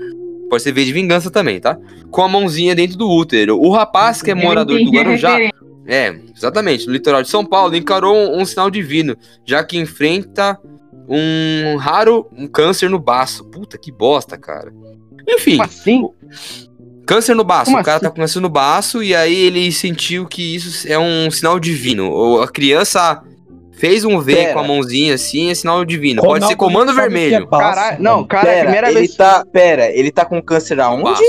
[0.51, 1.79] Pode ser V de vingança também, tá?
[2.11, 3.59] Com a mãozinha dentro do útero.
[3.59, 5.39] O rapaz, que é morador do Guarujá,
[5.87, 10.59] é, exatamente, no litoral de São Paulo, encarou um, um sinal divino, já que enfrenta
[11.09, 13.45] um raro um câncer no baço.
[13.45, 14.73] Puta que bosta, cara.
[15.29, 16.09] Enfim, Como assim?
[17.07, 17.67] câncer no baço.
[17.71, 18.05] Como o cara assim?
[18.07, 22.11] tá com câncer no baço e aí ele sentiu que isso é um sinal divino.
[22.11, 23.23] Ou a criança
[23.73, 24.53] fez um V Pera.
[24.53, 26.21] com a mãozinha assim, é sinal divino.
[26.23, 27.47] Ronaldo Pode ser comando é vermelho.
[27.47, 29.14] baço, Caralho, não, cara, é a Pera, primeira ele vez.
[29.17, 29.45] tá.
[29.53, 31.21] Pera, ele tá com câncer aonde?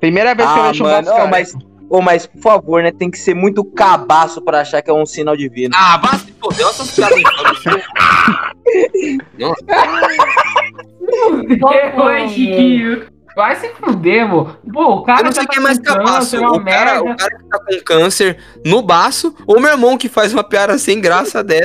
[0.00, 1.26] Primeira vez que eu Ah, vejo um baço, cara.
[1.26, 1.54] mas,
[1.90, 2.92] ô, mas por favor, né?
[2.92, 5.74] Tem que ser muito cabaço pra achar que é um sinal divino.
[5.76, 7.84] Ah, vá se foder, olha essas piadas infames.
[9.38, 9.64] Nossa,
[11.96, 13.06] foi, Chiquinho?
[13.36, 14.56] Vai se fuder, mo.
[14.72, 16.10] Pô, o cara Eu não sei já quem é tá mais capaz.
[16.10, 17.02] câncer, é O cara, merda.
[17.02, 20.76] o cara que tá com câncer no baço ou meu irmão que faz uma piada
[20.76, 21.62] sem graça dessa.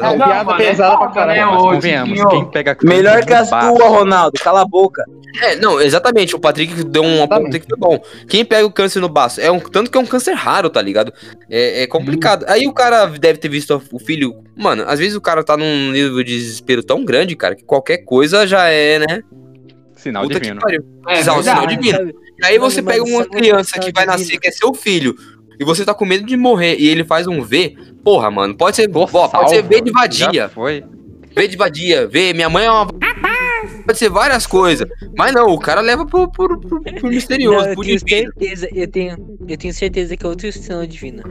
[0.00, 3.48] É uma piada mano, pesada pra foda, caralho, né, convenhamos, quem pega Melhor que as
[3.50, 4.38] tuas, Ronaldo.
[4.40, 5.04] Cala a boca.
[5.42, 6.34] É, não, exatamente.
[6.34, 8.00] O Patrick deu um aponto que foi bom.
[8.28, 10.80] Quem pega o câncer no baço é um tanto que é um câncer raro, tá
[10.80, 11.12] ligado?
[11.50, 12.46] É, é complicado.
[12.48, 14.42] Aí o cara deve ter visto o filho.
[14.56, 17.98] Mano, às vezes o cara tá num nível de desespero tão grande, cara, que qualquer
[17.98, 19.22] coisa já é, né?
[19.94, 20.60] Sinal Puta divino.
[21.08, 22.12] É Sinal, divino.
[22.38, 25.16] E aí você pega uma o criança que vai nascer, que é seu filho,
[25.58, 28.76] e você tá com medo de morrer, e ele faz um V, porra, mano, pode
[28.76, 30.84] ser, Tô ó, pode ser V de vadia, foi.
[31.34, 32.86] V de vadia, V, minha mãe é uma...
[33.84, 37.68] Pode ser várias coisas, mas não, o cara leva pro, pro, pro, pro misterioso, Não,
[37.68, 38.32] eu pro tenho divino.
[38.32, 41.22] certeza, eu tenho, eu tenho certeza que é outro sinal divino.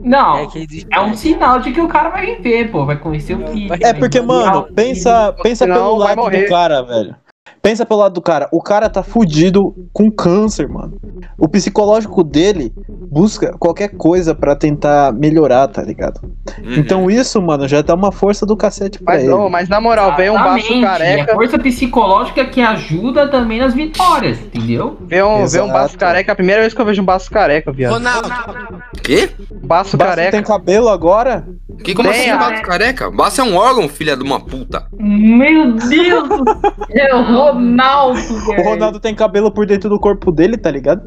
[0.00, 0.46] Não, É
[0.90, 2.84] é um sinal de que o cara vai viver, pô.
[2.86, 3.72] Vai conhecer o filho.
[3.80, 7.16] É porque, mano, pensa, pensa pelo lado do cara, velho.
[7.62, 8.48] Pensa pelo lado do cara.
[8.52, 10.96] O cara tá fudido com câncer, mano.
[11.38, 12.72] O psicológico dele
[13.10, 16.20] busca qualquer coisa pra tentar melhorar, tá ligado?
[16.22, 16.74] Uhum.
[16.76, 19.32] Então isso, mano, já dá uma força do cacete pra Mas, ele.
[19.32, 21.32] ô, mas na moral, vem um baço careca.
[21.32, 24.96] É força psicológica que ajuda também nas vitórias, entendeu?
[25.00, 26.30] Vê um, vê um baço careca.
[26.30, 28.00] É a primeira vez que eu vejo um baço careca, viado.
[29.02, 29.30] Quê?
[29.62, 30.30] Baço Baço careca.
[30.32, 31.46] tem cabelo agora?
[31.82, 33.10] Que como Tem, assim, a- baço careca?
[33.10, 34.86] Baço é um órgão, filha de uma puta.
[34.98, 36.44] Meu Deus do
[36.92, 38.18] céu, Ronaldo,
[38.48, 38.62] O.
[38.62, 41.02] Ronaldo tem cabelo por dentro do corpo dele, tá ligado?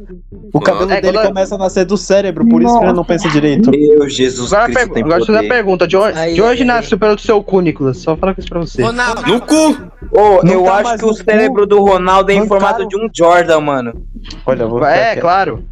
[0.53, 3.03] O cabelo É, dele quando- começa a nascer do cérebro, por isso que ele não
[3.05, 3.69] pensa direito.
[3.71, 5.55] Meu Jesus Agora, Cristo pergu- tem agora deixa eu fazer a poder.
[5.63, 5.87] pergunta.
[5.87, 6.67] De onde, Aí, de onde aí.
[6.67, 7.97] nasceu pelo seu cu, Nicolas?
[7.97, 8.81] Só falar isso pra você.
[8.81, 9.55] No cu!
[10.11, 13.07] Ô, Não eu tá acho que o cérebro do Ronaldo é em formato de um
[13.13, 14.05] Jordan, mano.
[14.45, 15.63] Olha, eu vou É, claro.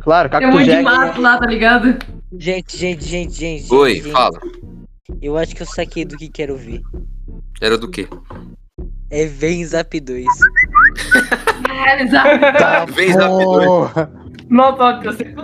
[0.00, 1.96] Claro, Tem um Cacto monte de mato lá, tá ligado?
[2.38, 3.74] Gente, gente, gente, gente.
[3.74, 4.38] Oi, gente, fala.
[5.22, 6.80] Eu acho que eu saquei do que quero ver.
[7.60, 8.06] Era do quê?
[9.10, 10.26] É Vem Zap 2.
[11.86, 12.40] É, exato.
[12.58, 14.10] Tá, Vem, Zap porra.
[14.48, 15.34] Nossa, você.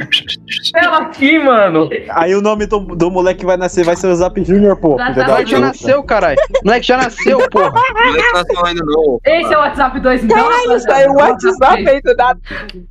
[0.77, 1.88] Ela aqui, mano.
[2.11, 4.96] Aí o nome do, do moleque que vai nascer vai ser o Zap Junior, pô.
[4.96, 5.66] Zap O da moleque já puta.
[5.68, 6.38] nasceu, caralho.
[6.62, 7.70] O moleque já nasceu, porra.
[7.70, 9.20] O moleque nasceu ainda não.
[9.25, 10.37] Esse é o WhatsApp 2, então.
[10.37, 12.40] Caralho, saiu o WhatsApp aí do nada.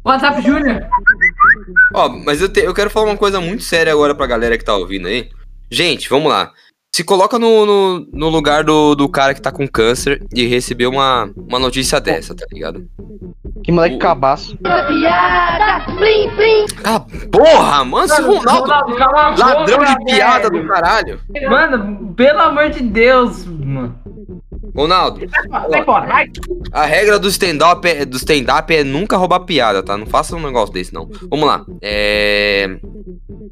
[0.04, 0.86] WhatsApp Júnior.
[1.94, 4.66] Ó, mas eu, te- eu quero falar uma coisa muito séria agora pra galera que
[4.66, 5.30] tá ouvindo aí.
[5.70, 6.52] Gente, vamos lá.
[6.94, 10.90] Se coloca no, no, no lugar do, do cara que tá com câncer e recebeu
[10.90, 12.86] uma, uma notícia dessa, tá ligado?
[13.64, 14.58] Que moleque cabaço.
[16.84, 17.00] Ah,
[17.32, 18.70] porra, mano, esse Ronaldo,
[19.38, 20.64] ladrão boca, de piada velho.
[20.64, 21.20] do caralho.
[21.50, 23.96] Mano, pelo amor de Deus, mano.
[24.76, 25.20] Ronaldo,
[25.70, 26.28] Sai fora, vai.
[26.72, 29.98] a regra do stand-up é, do stand-up é nunca roubar piada, tá?
[29.98, 31.10] Não faça um negócio desse, não.
[31.30, 31.66] Vamos lá.
[31.82, 32.78] É.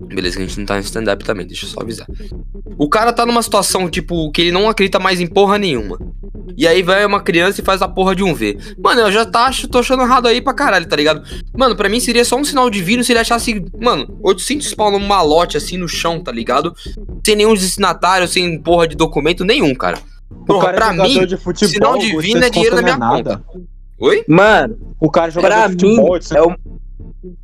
[0.08, 2.08] Beleza, que a gente não tá em stand-up também, deixa eu só avisar.
[2.78, 6.00] O cara tá numa situação, tipo, que ele não acredita mais em porra nenhuma.
[6.58, 8.58] E aí vai uma criança e faz a porra de um V.
[8.82, 11.22] Mano, eu já tá, acho- tô achando errado aí pra caralho, tá ligado?
[11.56, 15.00] Mano, pra mim seria só um sinal divino se ele achasse, mano, 800 pau num
[15.00, 16.74] malote assim no chão, tá ligado?
[17.26, 20.00] Sem nenhum destinatário, sem porra de documento nenhum, cara.
[20.46, 22.88] Porra, cara é pra jogador mim, de futebol, sinal o divino é dinheiro na não
[22.90, 23.44] é minha nada.
[23.46, 23.62] conta.
[24.00, 24.24] Oi?
[24.28, 26.56] Mano, O cara é jogador pra de mim, futebol, isso é o,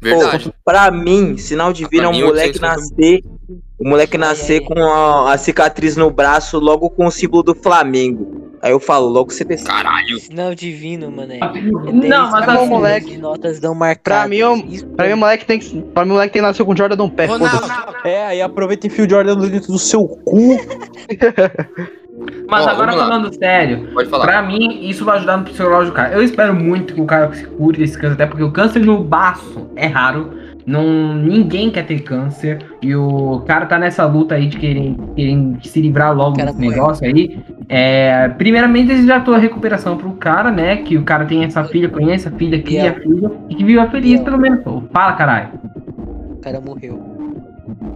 [0.01, 0.45] Verdade.
[0.49, 3.23] Pô, pra mim, sinal divino é mim, um moleque 800 nascer.
[3.77, 8.55] O moleque nascer com a, a cicatriz no braço, logo com o símbolo do Flamengo.
[8.61, 9.65] Aí eu falo, logo você pensa.
[9.65, 10.17] Caralho.
[10.17, 11.33] Sinal divino, mano.
[11.33, 11.39] É,
[11.91, 13.17] Não, mas assim, moleque.
[13.17, 14.21] notas dão marcadas.
[14.21, 15.81] Pra mim, o, pra mim, o moleque tem que.
[15.81, 17.27] Pra mim, o moleque tem que nascer com o Jordan no pé.
[18.05, 20.57] É, aí aproveita e enfia o Jordan dentro do seu cu.
[22.49, 24.25] Mas Ó, agora falando sério, Pode falar.
[24.25, 26.13] pra mim isso vai ajudar no psicológico do cara.
[26.13, 29.03] Eu espero muito que o cara se cure desse câncer, até porque o câncer no
[29.03, 30.45] baço é raro.
[30.65, 32.57] Não, ninguém quer ter câncer.
[32.81, 37.05] E o cara tá nessa luta aí de querer, querer se livrar logo desse negócio
[37.05, 37.39] aí.
[37.69, 40.77] É, primeiramente, desejar toda a recuperação pro cara, né?
[40.77, 43.87] Que o cara tem essa filha, conhece a filha, cria a filha e que viva
[43.89, 44.61] feliz, pelo menos.
[44.91, 45.49] Fala, caralho.
[46.31, 46.99] O cara morreu.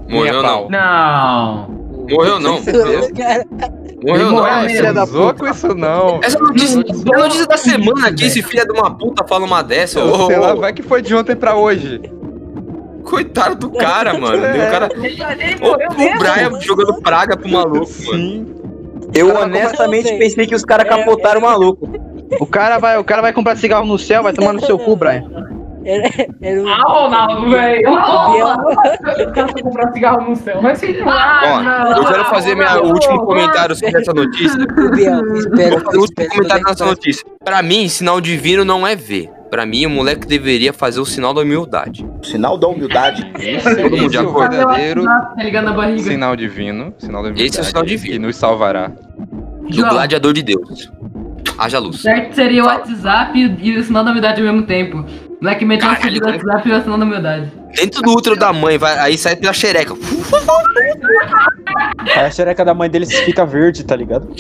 [0.07, 0.69] Morreu não.
[0.69, 1.67] Não.
[2.07, 2.59] Morreu não.
[4.05, 4.63] Morreu não.
[4.63, 4.93] mesmo.
[4.93, 6.19] Não zoa com isso não.
[6.23, 9.62] Essa notícia, é a notícia da semana que esse filho de uma puta fala uma
[9.62, 10.03] dessa.
[10.03, 12.01] ô, Sei lá, vai que foi de ontem pra hoje.
[13.03, 14.43] Coitado do cara, mano.
[14.45, 14.67] É.
[14.67, 14.89] O cara.
[15.62, 16.19] O, o.
[16.19, 18.19] Brian jogando praga pro maluco, mano.
[18.19, 18.55] Sim.
[19.13, 21.89] Eu Cara, honestamente é eu pensei que os caras capotaram o maluco.
[22.39, 24.95] O cara, vai, o cara vai comprar cigarro no céu, vai tomar no seu cu,
[24.95, 25.23] Brian.
[25.89, 26.67] Era, era um.
[26.67, 27.89] Ah, Ronaldo, velho.
[27.89, 30.62] o Eu quero comprar cigarro no céu.
[30.62, 34.60] Mas sei lá, eu quero fazer minha, o último comentário sobre essa notícia.
[34.62, 35.21] o Biel,
[35.84, 37.25] fazer o último comentário nessa notícia.
[37.43, 39.32] Pra mim, sinal divino não é ver.
[39.49, 42.08] Pra mim, o moleque deveria fazer o sinal da humildade.
[42.21, 43.25] Sinal da humildade.
[43.63, 44.56] Todo mundo de é o acordo?
[44.56, 46.04] verdadeiro Tá ligando a barriga.
[46.04, 46.93] sinal divino.
[46.99, 48.13] Sinal da Esse é o sinal divino.
[48.13, 48.91] Que nos salvará.
[49.69, 50.91] Do gladiador de Deus.
[51.58, 52.02] Haja luz.
[52.02, 55.04] Certo seria o WhatsApp e o sinal da humildade ao mesmo tempo.
[55.41, 57.52] Não é que meteu o Caralho, do WhatsApp e o sinal da humildade.
[57.75, 59.93] Dentro do útero da mãe, vai, aí sai pela xereca.
[62.15, 64.28] Aí a xereca da mãe deles fica verde, tá ligado?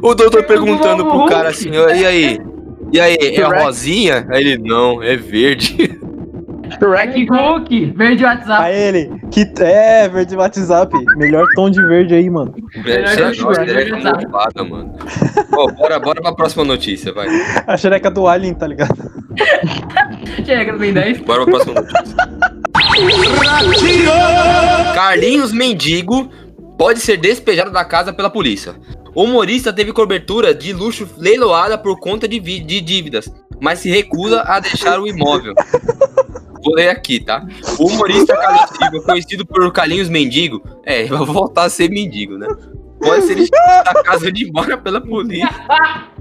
[0.00, 2.38] o doutor perguntando pro cara assim, "Ó, e aí?
[2.92, 4.26] E aí, é rosinha?
[4.30, 5.98] Aí ele, não, é verde.
[6.78, 8.62] Shrek Hulk, verde WhatsApp.
[8.64, 10.92] Aí ele, que é, verde WhatsApp.
[11.16, 12.54] Melhor tom de verde aí, mano.
[12.84, 14.26] Velho, Melhor xereca, que o xereca WhatsApp.
[14.26, 14.94] mofada, mano.
[15.54, 17.28] Ó, bora, bora pra próxima notícia, vai.
[17.66, 18.94] A xereca do Alien, tá ligado?
[20.44, 21.20] Chega, tem 10.
[21.20, 22.16] Bora pra próxima notícia.
[24.94, 26.30] Carlinhos Mendigo
[26.78, 28.74] pode ser despejado da casa pela polícia.
[29.14, 33.30] O humorista teve cobertura de luxo leiloada por conta de, de dívidas,
[33.60, 35.54] mas se recusa a deixar o imóvel.
[36.62, 37.46] Vou ler aqui, tá?
[37.78, 42.46] O humorista Carlinhos Silva, conhecido por Carlinhos Mendigo, é, vai voltar a ser mendigo, né?
[43.00, 45.48] Pode ser expulso da casa onde mora pela polícia.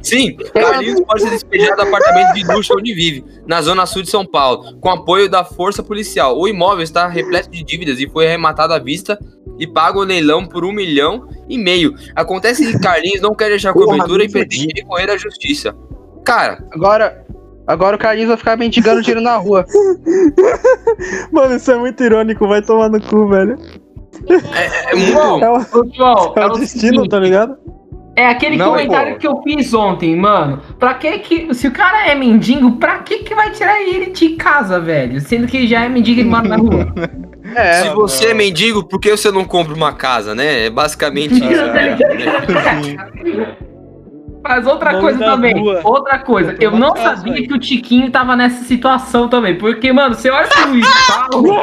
[0.01, 4.09] Sim, Carlinhos pode ser despejado do apartamento de luxo onde vive, na zona sul de
[4.09, 6.39] São Paulo, com apoio da força policial.
[6.39, 9.19] O imóvel está repleto de dívidas e foi arrematado à vista
[9.59, 11.93] e paga o leilão por um milhão e meio.
[12.15, 15.75] Acontece que Carlinhos não quer deixar a cobertura e pretende recorrer à justiça.
[16.25, 17.25] Cara, Agora,
[17.67, 19.65] agora o Carlinhos vai ficar mendigando tiro na rua.
[21.31, 23.57] Mano, isso é muito irônico, vai tomar no cu, velho.
[24.29, 25.43] é, é muito.
[25.43, 27.55] É o, João, é é o o destino, tá ligado?
[28.15, 29.19] É aquele Não, comentário pô.
[29.19, 30.59] que eu fiz ontem, mano.
[30.77, 31.53] Pra que que.
[31.53, 35.21] Se o cara é mendigo, pra que que vai tirar ele de casa, velho?
[35.21, 36.93] Sendo que já é mendigo e mora na rua.
[37.53, 40.67] É, Se você é mendigo, por que você não compra uma casa, né?
[40.67, 41.65] É basicamente isso.
[41.65, 41.97] né?
[44.43, 45.59] Mas outra coisa também.
[45.59, 45.81] rua.
[45.83, 46.55] Outra coisa.
[46.59, 47.47] Eu não casa, sabia velho.
[47.47, 49.57] que o Tiquinho tava nessa situação também.
[49.57, 50.87] Porque, mano, você olha pro Luiz
[51.29, 51.53] Paulo.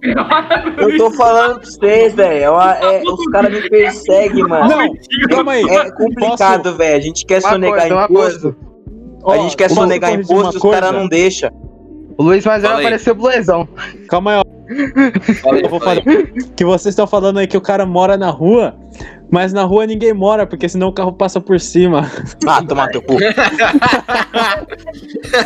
[0.00, 2.44] pro Eu tô falando pra vocês, velho.
[2.44, 2.50] É
[2.80, 4.68] é- os caras me perseguem, mano.
[4.68, 4.94] Não,
[5.28, 5.64] calma aí.
[5.64, 6.96] É complicado, velho.
[6.96, 8.56] A gente quer sonegar coisa, imposto.
[9.26, 11.50] A gente quer sonegar imposto, os caras não deixam.
[12.16, 12.80] o Luiz aí.
[12.80, 13.66] apareceu blezão.
[14.08, 14.53] Calma aí, ó.
[14.68, 16.26] Aí, Eu vou fala aí.
[16.56, 18.74] Que vocês estão falando aí que o cara mora na rua,
[19.30, 22.10] mas na rua ninguém mora, porque senão o carro passa por cima.
[22.46, 23.14] Ah, tomar teu cu.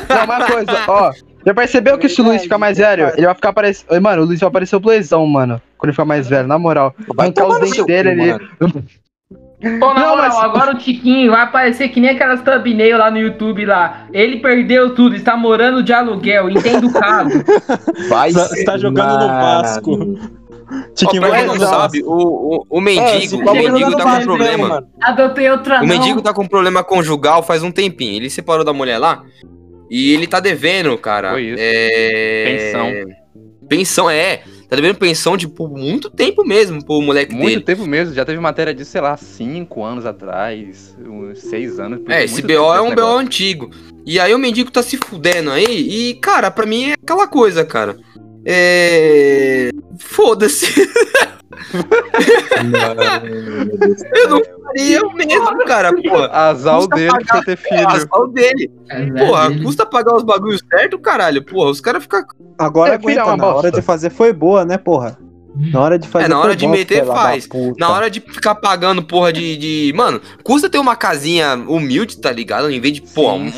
[0.09, 1.13] Não, uma coisa, ó.
[1.47, 4.01] Já percebeu que se o Luiz ficar mais velho, ele vai ficar parecendo.
[4.01, 5.63] Mano, o Luiz vai parecer o blezão, mano.
[5.79, 6.95] Quando ele ficar mais velho, na moral.
[7.15, 8.49] Vai Arrancar tomar os dentes dele ali.
[9.63, 9.81] mano.
[9.81, 13.11] Pô, na Não, moral, mas- agora o Tiquinho vai aparecer que nem aquelas thumbnail lá
[13.11, 14.07] no YouTube lá.
[14.13, 17.31] Ele perdeu tudo, está morando de aluguel, entende o caso.
[18.09, 20.19] Vai Você tá jogando no Vasco.
[20.95, 23.97] Tiquinho pra vai quem não sabe, o, o, o É, mendigo, esse o bagulho mendigo
[23.97, 24.69] tá com mesmo, problema.
[24.69, 24.87] mano.
[25.01, 25.87] Adotei outra O não.
[25.87, 28.17] mendigo tá com problema conjugal faz um tempinho.
[28.17, 29.23] Ele separou da mulher lá
[29.91, 31.31] e ele tá devendo, cara.
[31.31, 31.57] Foi isso.
[31.59, 32.73] É...
[32.73, 33.15] Pensão.
[33.69, 34.43] Pensão, é.
[34.69, 37.61] Tá devendo pensão de por muito tempo mesmo pro moleque Muito dele.
[37.63, 40.95] tempo mesmo, já teve matéria disso, sei lá, cinco anos atrás,
[41.37, 42.01] seis anos.
[42.07, 43.71] É, esse BO é um BO antigo.
[44.05, 46.11] E aí o mendigo tá se fudendo aí.
[46.11, 47.97] E, cara, pra mim é aquela coisa, cara.
[48.51, 49.71] É.
[49.99, 50.67] Foda-se.
[54.15, 56.29] Eu não faria o mesmo, cara, porra.
[56.29, 57.89] Azar Custa dele pra pagar- ter É, filho.
[57.89, 58.71] azar dele.
[59.19, 61.45] Porra, custa pagar os bagulhos certo, caralho.
[61.45, 62.25] Porra, os caras ficam.
[62.59, 63.71] Agora É, filho, é aguenta, uma na hora bosta.
[63.73, 65.19] de fazer foi boa, né, porra?
[65.57, 67.49] Na hora de fazer É, na hora de bom, meter, faz.
[67.79, 69.93] Na hora de ficar pagando, porra, de, de.
[69.97, 72.71] Mano, custa ter uma casinha humilde, tá ligado?
[72.71, 73.49] Em vez de, porra, um,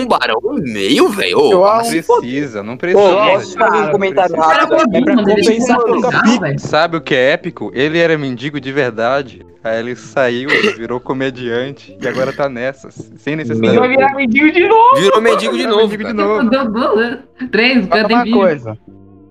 [0.00, 1.38] um barão e meio, velho.
[1.50, 3.10] Não precisa, não Pô, precisa.
[3.16, 4.96] posso fazer um comentário Cara, rápido?
[4.96, 7.70] É pra compensar o Sabe o que é épico?
[7.74, 9.44] Ele era mendigo de verdade.
[9.62, 12.94] Aí ele saiu, virou comediante e agora tá nessas.
[13.18, 13.76] Sem necessidade.
[13.78, 14.96] Vai virar mendigo de novo.
[14.96, 15.88] Virou mendigo de Virou novo.
[15.90, 16.64] mendigo de cara.
[16.64, 17.18] novo.
[17.52, 18.78] Três, Uma coisa.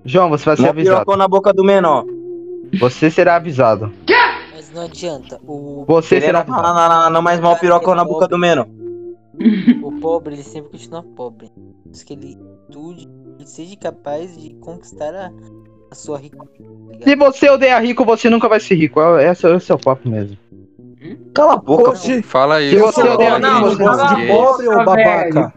[0.09, 0.95] João, você vai ser Mó avisado.
[0.97, 2.05] pirocão na boca do menor.
[2.79, 3.91] Você será avisado.
[4.53, 5.39] Mas não adianta.
[5.47, 8.37] O, Você Ele será não fala não, não, não mais mal pirocão na boca do
[8.37, 8.67] menor.
[9.83, 11.49] o pobre, ele sempre continua pobre.
[11.83, 12.37] Por isso que ele
[12.69, 13.07] estude
[13.39, 15.31] e seja capaz de conquistar a,
[15.91, 16.47] a sua riqueza.
[17.03, 18.99] Se você odeia rico, você nunca vai ser rico.
[19.01, 20.37] É- Esse é o seu papo mesmo.
[21.33, 22.21] Cala a boca, Oxi.
[22.21, 22.79] Fala Se isso.
[22.85, 24.27] você odeia rico, não, você não, não, gay.
[24.27, 25.53] Pobre ou babaca?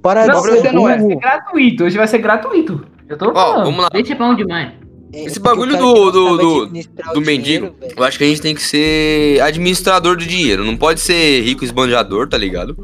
[0.00, 1.84] Para de Não, ser hoje vai ser gratuito.
[1.84, 2.86] Hoje vai ser gratuito.
[3.08, 3.64] Eu tô Ó, falando.
[3.64, 3.88] vamos lá.
[3.92, 4.72] Leite é bom demais.
[5.10, 6.66] Esse bagulho do, do, do,
[7.14, 10.64] do mendigo, eu acho que a gente tem que ser administrador do dinheiro.
[10.64, 12.76] Não pode ser rico esbanjador, tá ligado?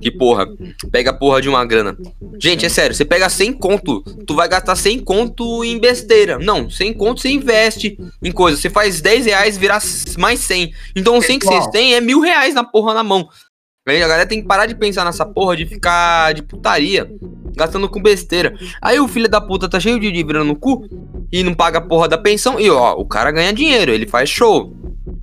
[0.00, 0.46] Que porra,
[0.92, 1.96] pega a porra de uma grana.
[2.40, 6.38] Gente, é sério, você pega 100 conto, tu vai gastar 100 conto em besteira.
[6.38, 8.56] Não, 100 conto você investe em coisa.
[8.56, 9.82] Você faz 10 reais virar
[10.16, 10.72] mais 100.
[10.94, 13.28] Então 100 que vocês têm é mil reais na porra na mão.
[13.86, 17.10] Aí a galera tem que parar de pensar nessa porra de ficar de putaria,
[17.56, 18.54] gastando com besteira.
[18.80, 20.86] Aí o filho da puta tá cheio de dívida no cu
[21.32, 22.58] e não paga a porra da pensão.
[22.60, 24.74] E ó, o cara ganha dinheiro, ele faz show,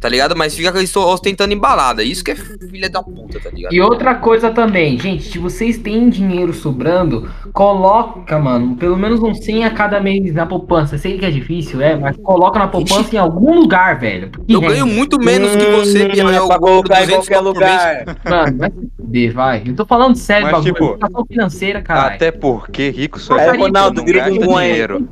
[0.01, 0.35] tá ligado?
[0.35, 0.73] Mas fica
[1.05, 2.03] ostentando embalada.
[2.03, 3.71] Isso que é filha da puta, tá ligado?
[3.71, 9.45] E outra coisa também, gente, se vocês têm dinheiro sobrando, coloca, mano, pelo menos uns
[9.45, 10.97] 100 a cada mês na poupança.
[10.97, 14.29] Sei que é difícil, é, mas coloca na poupança em algum lugar, velho.
[14.31, 16.23] porque Eu ganho muito menos que você, Bia.
[16.23, 18.03] é Eu colocar em 200 qualquer lugar.
[18.27, 19.63] Mano, vai se fuder, vai.
[19.67, 20.73] Eu tô falando sério, Mas, bagulho.
[20.73, 22.15] tipo, educação financeira, caralho.
[22.15, 24.69] Até porque rico só É, é Ronaldo, não um aí.
[24.71, 25.07] dinheiro.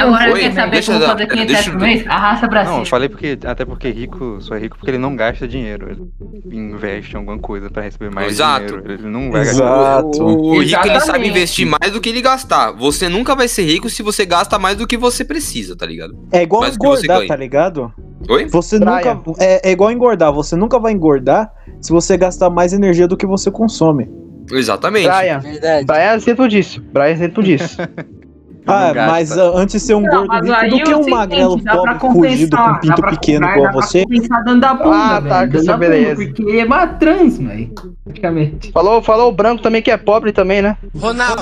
[0.00, 2.06] Agora quer saber como fazer 500 deixa reais por mês?
[2.06, 2.82] Arrasta pra Não, cima.
[2.82, 5.88] eu falei porque até porque rico só é rico porque ele não gasta dinheiro.
[5.90, 8.66] Ele investe em alguma coisa pra receber mais Exato.
[8.66, 8.92] dinheiro.
[8.92, 9.64] Ele não vai gastar.
[9.64, 10.24] Exato.
[10.24, 12.72] O rico ele sabe investir mais do que ele gastar.
[12.72, 16.16] Você nunca vai ser rico se você gasta mais do que você precisa, tá ligado?
[16.32, 17.92] É igual o você engordar, tá ligado?
[18.28, 18.46] Oi?
[18.46, 19.14] Você Praia.
[19.14, 19.42] nunca.
[19.42, 20.32] É, é igual engordar.
[20.32, 24.08] Você nunca vai engordar se você gastar mais energia do que você consome.
[24.52, 25.08] Exatamente.
[25.08, 25.38] Brian.
[25.38, 25.86] Verdade.
[25.86, 26.82] Brian é exemplo disso.
[26.92, 27.76] Brian é exemplo disso.
[28.66, 29.10] Ah, Não gasta.
[29.12, 31.98] mas ah, antes de ser um Não, gordo rico do que eu um magrelo pobre
[31.98, 34.04] fugido com um pinto pequeno comprar, igual você.
[34.44, 36.24] dando da bunda, Ah, tá, velho, essa bunda, beleza.
[36.26, 37.72] Porque é uma trans, velho.
[38.04, 38.70] Praticamente.
[38.72, 40.76] falou, falou o branco também que é pobre também, né?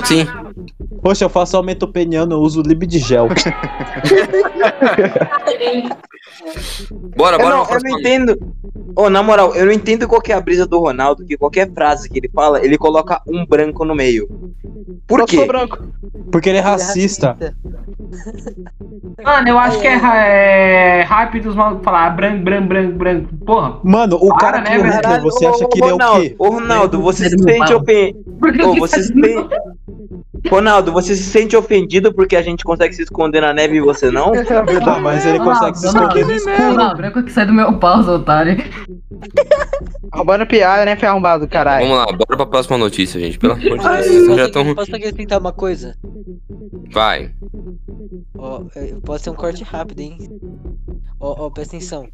[0.05, 0.27] Sim.
[1.03, 3.29] Poxa, eu faço aumento peniano, eu uso Libdigel.
[7.17, 7.57] Bora, Eu bora.
[7.57, 8.01] não, pra eu não próxima.
[8.01, 8.39] entendo.
[8.97, 11.73] Ô, na moral, eu não entendo qual que é a brisa do Ronaldo, que qualquer
[11.73, 14.29] frase que ele fala, ele coloca um branco no meio.
[15.07, 15.37] Por Eu quê?
[15.37, 15.79] sou branco.
[16.31, 17.37] Porque ele é racista.
[19.25, 23.29] Mano, eu acho que é, ra- é rápido os malucos falar branco, branco, branco, branco.
[23.45, 24.93] Porra, Mano, o Para, cara né, que é o?
[24.93, 26.37] Hitler, você Ô, acha que ele é o Ronaldo, quê?
[26.39, 28.25] Ô, Ronaldo, você se sente ofendido.
[28.79, 29.49] você se sente...
[30.49, 34.11] Ronaldo, você se sente ofendido porque a gente consegue se esconder na neve e você
[34.11, 34.33] não?
[34.85, 36.75] Tá, mas ele consegue se esconder no escuro.
[36.75, 38.57] Não, branco que sai do meu pau, otário.
[40.13, 41.87] Roubando piada, né, foi arrombado, caralho.
[41.87, 43.39] Vamos lá, bora pra próxima notícia, gente.
[43.39, 44.07] Pelo amor de Deus.
[44.07, 44.75] Vocês já posso, estão.
[44.75, 45.97] posso acrescentar uma coisa?
[46.91, 47.33] Vai.
[48.37, 50.19] Ó, é, pode ser um corte rápido, hein?
[51.21, 52.09] Ó, ó, presta atenção.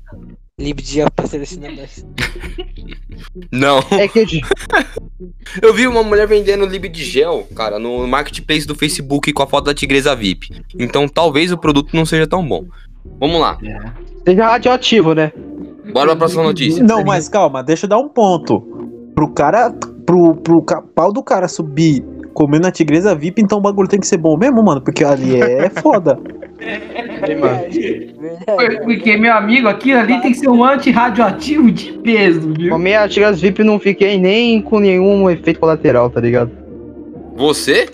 [0.59, 2.07] Libdia patrocina nós.
[3.50, 3.78] Não.
[3.90, 4.40] É que
[5.61, 9.46] Eu vi uma mulher vendendo lib de gel, cara, no marketplace do Facebook com a
[9.46, 10.62] foto da tigresa VIP.
[10.78, 12.66] Então talvez o produto não seja tão bom.
[13.18, 13.59] Vamos lá.
[14.24, 15.33] seja radioativo, né?
[15.94, 16.83] Bora pra próxima notícia.
[16.83, 18.61] Não, mas calma, deixa eu dar um ponto.
[19.14, 19.72] Pro cara.
[20.04, 20.62] Pro, pro
[20.94, 22.04] pau do cara subir
[22.35, 24.83] comendo a tigresa VIP, então o bagulho tem que ser bom mesmo, mano.
[24.83, 26.18] Porque ali é foda.
[28.85, 32.70] Porque, meu amigo, aquilo ali tem que ser um anti-radioativo de peso, viu?
[32.70, 36.50] Comer as tiras VIP não fiquei nem com nenhum efeito colateral, tá ligado?
[37.37, 37.88] Você?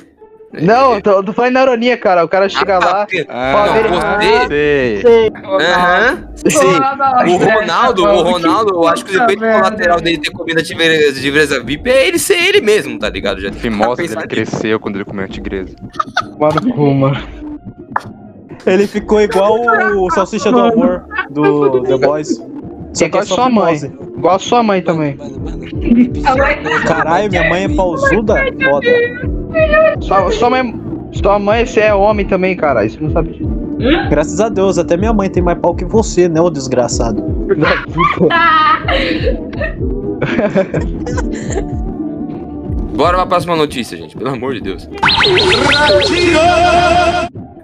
[0.53, 2.25] Não, eu tô, tô falando na ironia, cara.
[2.25, 3.07] O cara chega lá.
[3.29, 4.49] Ah, fala dele, você?
[4.49, 5.03] sei.
[5.03, 5.33] sei.
[5.45, 6.29] Aham.
[6.35, 7.31] Sim.
[7.31, 11.21] O Ronaldo, o Ronaldo, eu acho que o efeito colateral dele ter comido a tigresa
[11.21, 13.41] tigresa VIP é ele ser ele mesmo, tá ligado?
[13.41, 15.77] Já Fimosa pensar dele cresceu quando ele comeu a tigresa.
[16.39, 17.29] Mano, cu, mano.
[18.67, 22.43] Ele ficou igual o Salsicha do Amor do The Boys.
[22.93, 23.77] Só que Igual é sua mãe.
[24.17, 25.17] Igual a sua mãe também.
[26.87, 28.35] Caralho, minha mãe é pausuda?
[28.65, 29.40] Foda.
[30.01, 30.75] Sua, sua mãe.
[31.13, 32.85] Sua mãe, você é homem também, cara.
[32.85, 33.51] Isso não sabe disso.
[34.11, 37.23] Graças a Deus, até minha mãe tem mais pau que você, né, ô desgraçado?
[42.95, 44.17] Bora pra próxima notícia, gente.
[44.17, 44.89] Pelo amor de Deus.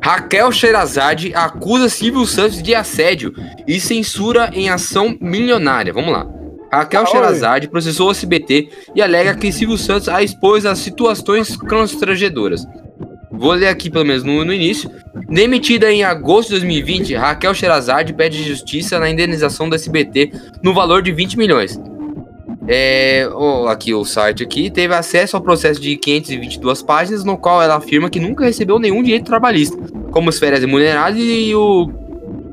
[0.03, 3.35] Raquel Sherazade acusa Silvio Santos de assédio
[3.67, 5.93] e censura em ação milionária.
[5.93, 6.27] Vamos lá.
[6.71, 12.67] Raquel Sherazade processou o SBT e alega que Silvio Santos a expôs a situações constrangedoras.
[13.31, 14.91] Vou ler aqui pelo menos no, no início.
[15.29, 21.03] Demitida em agosto de 2020, Raquel Sherazade pede justiça na indenização do SBT no valor
[21.03, 21.79] de 20 milhões.
[22.69, 27.63] É, ó, aqui o site aqui teve acesso ao processo de 522 páginas, no qual
[27.63, 29.77] ela afirma que nunca recebeu nenhum direito trabalhista,
[30.11, 32.06] como as férias remuneradas e o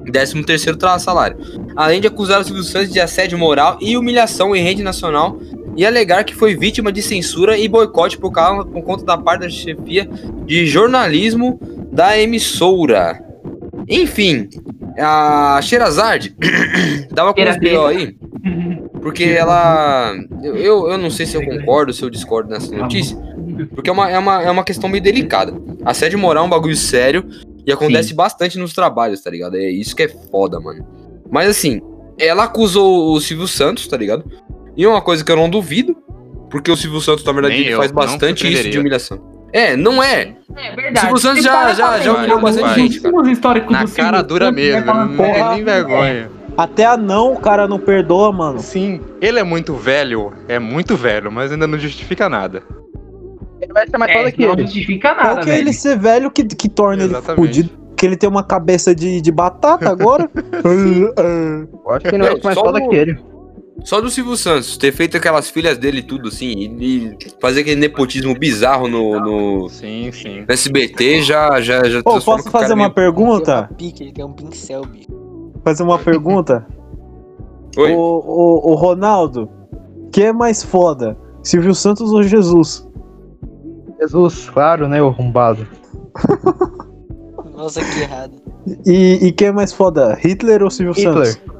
[0.05, 1.37] 13 terceiro salário.
[1.75, 5.39] Além de acusar o Silvio Santos de assédio moral e humilhação em rede nacional
[5.75, 9.41] e alegar que foi vítima de censura e boicote por, causa, por conta da parte
[9.41, 10.07] da chefia
[10.45, 11.59] de jornalismo
[11.91, 13.23] da emissora.
[13.87, 14.49] Enfim,
[14.97, 16.35] a Sherazade
[17.11, 17.85] dava com os B.O.
[17.85, 18.15] aí,
[19.01, 20.13] porque ela.
[20.41, 23.17] Eu, eu, eu não sei se eu concordo, se eu discordo nessa notícia,
[23.73, 25.53] porque é uma, é uma, é uma questão meio delicada.
[25.83, 27.25] Assédio moral é um bagulho sério
[27.65, 29.57] e acontece bastante nos trabalhos, tá ligado?
[29.57, 30.85] É isso que é foda, mano.
[31.31, 31.81] Mas assim,
[32.17, 34.23] ela acusou o Silvio Santos, tá ligado?
[34.75, 35.95] E uma coisa que eu não duvido,
[36.49, 39.33] porque o Silvio Santos, na verdade, Nem ele faz bastante isso de humilhação.
[39.51, 40.35] É, não é.
[40.55, 40.99] É verdade.
[40.99, 43.15] Silvio Santos já, já, já humilhou bastante gente, cara.
[43.69, 46.31] Na do Silvio cara dura mesmo, né, tem porra, nem vergonha.
[46.57, 48.59] Até a não o cara não perdoa, mano.
[48.59, 52.63] Sim, ele é muito velho, é muito velho, mas ainda não justifica nada.
[53.63, 54.61] Ele vai ser mais É, foda que não ele.
[54.63, 55.63] justifica Qual nada, que é velho.
[55.63, 57.45] ele ser velho que, que torna ele Exatamente.
[57.47, 57.69] fudido?
[57.95, 60.29] Que ele tem uma cabeça de, de batata agora?
[60.65, 63.19] Eu acho que ele vai ser mais foda no- que ele.
[63.83, 67.61] Só do Silvio Santos ter feito aquelas filhas dele e tudo assim, e, e fazer
[67.61, 70.41] aquele nepotismo bizarro no, no, Sim, sim.
[70.47, 73.69] no SBT já já já posso que fazer uma meio- pergunta?
[73.77, 75.07] Pique, ele tem um pincel, bicho.
[75.65, 76.65] Fazer uma pergunta?
[77.75, 77.91] Oi.
[77.91, 79.49] O, o, o Ronaldo,
[80.11, 81.17] quem é mais foda?
[81.41, 82.87] Silvio Santos ou Jesus?
[84.03, 85.65] Jesus, claro, né, o arrombado.
[87.55, 88.33] Nossa, que errado.
[88.85, 90.15] E, e quem é mais foda?
[90.15, 91.27] Hitler ou Silvio Hitler.
[91.27, 91.53] Santos?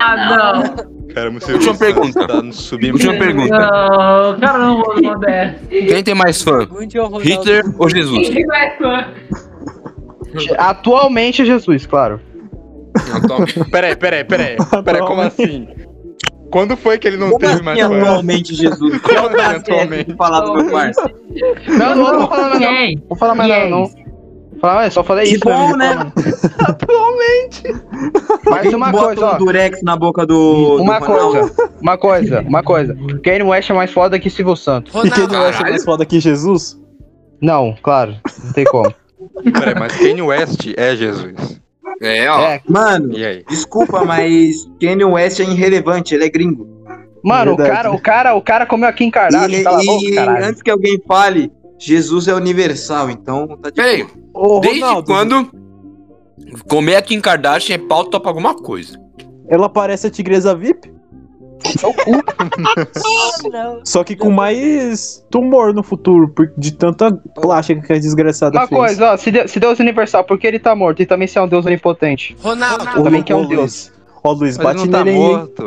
[0.00, 0.92] Ah, não.
[1.14, 2.26] Cara, seu Última pergunta.
[2.26, 3.58] Tá no subir Última pergunta.
[3.58, 4.94] Não, cara, não vou.
[5.68, 6.66] Quem tem mais fã?
[7.20, 8.28] Hitler ou Jesus?
[8.30, 9.06] Quem vai fã?
[10.58, 12.20] Atualmente é Jesus, claro.
[13.14, 13.70] Atualmente.
[13.70, 14.56] Peraí, peraí, peraí.
[14.84, 15.68] Peraí, como assim?
[16.52, 18.00] Quando foi que ele não Como teve mais assim fã?
[18.02, 19.00] atualmente, Jesus?
[19.00, 20.14] Como Qual assim é atualmente?
[20.16, 21.10] falar do meu parça?
[21.66, 22.68] Não, não, não vou falar mais não.
[22.68, 23.02] Quem?
[23.08, 23.90] Vou falar mais nada, não.
[24.62, 25.44] Mais, só falei Que isso.
[25.44, 26.12] bom, né?
[26.60, 27.62] Atualmente.
[28.44, 29.38] Mas Alguém uma bota coisa, um ó.
[29.38, 30.76] durex na boca do.
[30.80, 32.96] Uma do coisa, uma coisa, uma coisa.
[33.24, 34.94] Kanye West é mais foda que Silvio Santos.
[35.04, 35.70] E quem não acha Caralho.
[35.70, 36.78] mais foda que Jesus?
[37.40, 38.94] Não, claro, não tem como.
[39.58, 41.60] Peraí, mas Kanye West é Jesus.
[42.02, 42.40] É, ó.
[42.50, 43.44] É, Mano, E aí?
[43.48, 46.66] desculpa, mas Kanye West é irrelevante, ele é gringo.
[47.24, 47.76] mano, o Verdade.
[47.76, 50.44] cara, o cara, o cara comeu a Kim E, Kardashian, e caralho.
[50.44, 55.50] antes que alguém fale, Jesus é universal, então tá de Peraí, Ô, desde Ronaldo, quando
[56.68, 59.00] comer a Kim Kardashian é pauta pra alguma coisa?
[59.48, 60.90] ela parece a tigresa VIP,
[63.84, 68.66] só que com mais tumor no futuro, por- de tanta plástica que a desgraçada Uma
[68.66, 68.80] fez.
[68.80, 71.02] coisa, ó, se, Deus, se Deus é universal, por que ele tá morto?
[71.02, 72.36] E também se é um Deus onipotente.
[72.42, 73.92] Ô, também que é um Deus.
[74.24, 75.22] Ó, Luiz, Mas ele bate não tá nele aí.
[75.22, 75.62] morto.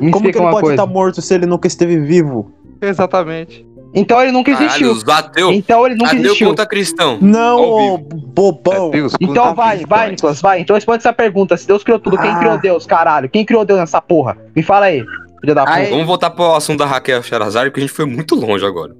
[0.00, 2.52] Me Como que ele uma pode estar morto se ele nunca esteve vivo?
[2.80, 3.66] Exatamente.
[3.96, 4.88] Então ele nunca existiu.
[4.94, 5.52] Caralho, bateu.
[5.52, 6.48] Então ele nunca Ateu existiu.
[6.48, 7.18] contra cristão.
[7.20, 8.90] Não, bobão.
[8.90, 10.60] Deus Então vai, vai, Nicolas, vai.
[10.60, 11.56] Então responde essa pergunta.
[11.56, 12.38] Se Deus criou tudo, quem Ah.
[12.38, 13.28] criou Deus, caralho?
[13.30, 14.36] Quem criou Deus nessa porra?
[14.54, 15.02] Me fala aí,
[15.40, 15.76] filha da puta.
[15.78, 18.94] Aí- Vamos voltar pro assunto da Raquel Sherazade, porque a gente foi muito longe agora.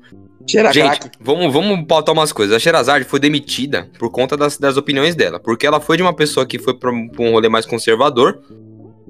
[0.49, 2.55] Gente, vamos, vamos pautar umas coisas.
[2.55, 5.41] A Sherazade foi demitida por conta das, das opiniões dela.
[5.41, 8.39] Porque ela foi de uma pessoa que foi pra um, pra um rolê mais conservador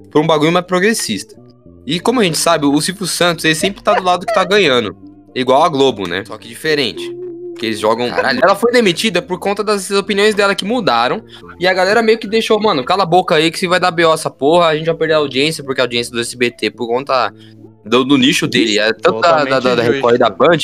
[0.09, 1.35] pra um bagulho mais progressista.
[1.85, 4.43] E como a gente sabe, o Silvio Santos, ele sempre tá do lado que tá
[4.43, 4.97] ganhando.
[5.39, 6.23] Igual a Globo, né?
[6.25, 7.15] Só que diferente.
[7.59, 8.09] Que eles jogam.
[8.09, 8.39] Caralho.
[8.41, 11.23] Ela foi demitida por conta das opiniões dela que mudaram.
[11.59, 13.91] E a galera meio que deixou, mano, cala a boca aí que se vai dar
[13.91, 16.87] BO essa porra, a gente vai perder a audiência, porque a audiência do SBT, por
[16.87, 17.31] conta
[17.85, 20.57] do, do nicho dele, é tanto da, da, da, da Record e da Band,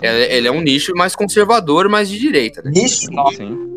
[0.00, 2.72] ele, ele é um nicho mais conservador, mais de direita, né?
[2.74, 3.06] Isso?
[3.36, 3.72] Sim.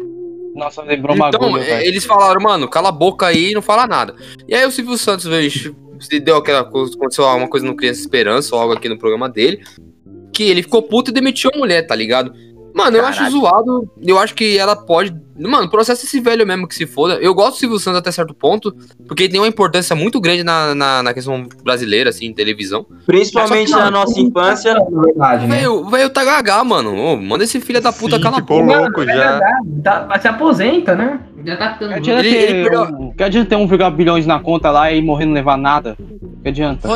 [0.55, 4.15] Nossa, lembrou Então, é, eles falaram, mano, cala a boca aí e não fala nada.
[4.47, 5.51] E aí o Silvio Santos veio,
[5.99, 9.27] se deu aquela coisa, aconteceu uma coisa no Criança Esperança, ou algo aqui no programa
[9.27, 9.61] dele,
[10.35, 12.33] que ele ficou puto e demitiu a mulher, tá ligado?
[12.75, 13.37] Mano, eu acho Caralho.
[13.39, 13.89] zoado.
[14.05, 15.15] Eu acho que ela pode.
[15.39, 17.15] Mano, processa esse velho mesmo que se foda.
[17.15, 18.73] Eu gosto do Silvio Santos até certo ponto,
[19.07, 22.85] porque ele tem uma importância muito grande na, na, na questão brasileira, assim, em televisão.
[23.05, 24.73] Principalmente que na nossa infância.
[24.91, 25.55] Verdade, né?
[25.57, 26.93] Velho, velho tá gaga, mano.
[26.95, 28.77] Ô, manda esse filho da puta calar a ficou boca.
[28.79, 29.39] louco É já.
[29.83, 31.19] tá, se aposenta, né?
[31.45, 31.91] Já tá ficando.
[31.93, 35.23] Que adianta Ele- ter, um, que adianta ter 1, bilhões na conta lá e morrer
[35.23, 35.95] e não levar nada?
[36.43, 36.87] Que adianta?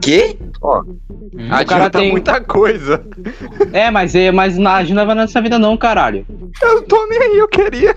[0.00, 0.36] Quê?
[1.50, 3.02] A O cara tá tem- muita coisa.
[3.72, 6.24] É, mas, é, mas na- a gente não vai nessa vida não, caralho.
[6.62, 7.96] Eu não tô nem aí, eu queria.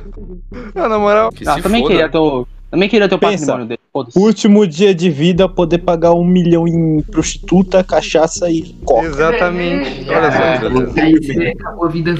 [0.76, 1.32] Ah, na moral.
[1.32, 1.94] Que Ah, também foda.
[1.94, 3.38] queria ter o, também queria ter o Pensa.
[3.46, 3.80] patrimônio dele.
[3.94, 4.20] Foda-se.
[4.20, 9.08] Último dia de vida, poder pagar um milhão em prostituta, cachaça e coca.
[9.08, 10.10] Exatamente.
[10.10, 11.44] Olha só beleza.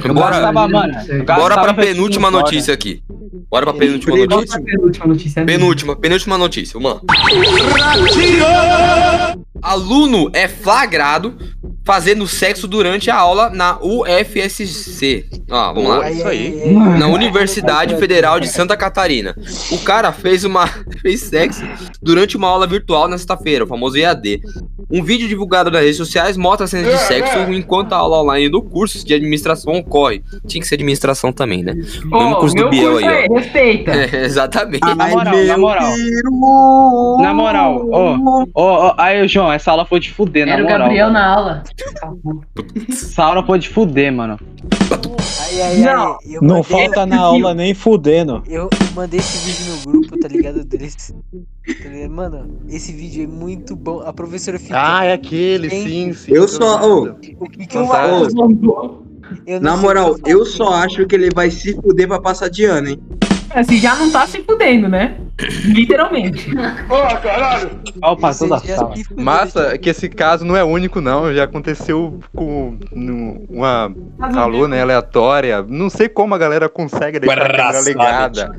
[0.04, 0.52] É Bora.
[0.52, 0.94] mano.
[1.36, 3.02] Bora pra penúltima notícia aqui.
[3.50, 4.36] Bora pra penúltima Penúltima.
[4.40, 4.60] notícia.
[4.62, 5.44] Penúltima notícia.
[5.44, 7.00] Penúltima, penúltima notícia, mano.
[9.62, 11.34] Aluno é flagrado
[11.86, 15.24] fazendo sexo durante a aula na UFSC.
[15.48, 15.96] Ó, vamos lá.
[15.98, 16.74] Boa, isso aí.
[16.98, 19.36] Na Universidade Federal de Santa Catarina.
[19.70, 20.66] O cara fez uma
[21.00, 21.62] fez sexo
[22.02, 24.40] durante uma aula virtual na sexta-feira, o famoso EAD.
[24.90, 28.60] Um vídeo divulgado nas redes sociais mostra cenas de sexo enquanto a aula online do
[28.62, 30.22] curso de administração ocorre.
[30.46, 31.72] Tinha que ser administração também, né?
[32.10, 33.34] Ô, Mesmo curso do meu Biel curso aí, é, ó.
[33.34, 33.92] respeita.
[34.16, 34.80] É, exatamente.
[34.80, 37.18] Na moral, na moral.
[37.20, 38.16] Na moral, ó,
[38.54, 40.78] ó, ó, aí, João, essa aula foi de fuder, na Era o moral.
[40.80, 41.62] Gabriel na aula.
[42.88, 44.38] Essa aula foi de fuder, mano.
[45.42, 48.42] Ai, ai, Não, ai, eu Não mandei- falta na aula nem fudendo.
[48.46, 50.64] Eu mandei esse vídeo no grupo, tá ligado?
[50.64, 51.12] Deles.
[51.82, 52.10] Tá ligado?
[52.10, 54.00] Mano, esse vídeo é muito bom.
[54.00, 54.74] A professora fica.
[54.76, 56.32] Ah, é aquele, sim, sim.
[56.32, 57.18] Eu só- ligado.
[57.40, 57.86] o que que eu
[59.60, 60.46] Na moral, eu falo.
[60.46, 63.00] só acho que ele vai se fuder pra passar de ano, hein?
[63.56, 65.16] Assim, já não tá se fudendo, né?
[65.64, 66.50] Literalmente.
[68.02, 68.94] Ó, o pastor da Você já sala.
[69.16, 71.32] Massa que esse caso não é único, não.
[71.34, 73.92] Já aconteceu com no- uma
[74.34, 75.62] aluna aleatória.
[75.66, 78.58] Não sei como a galera consegue deixar a câmera ligada.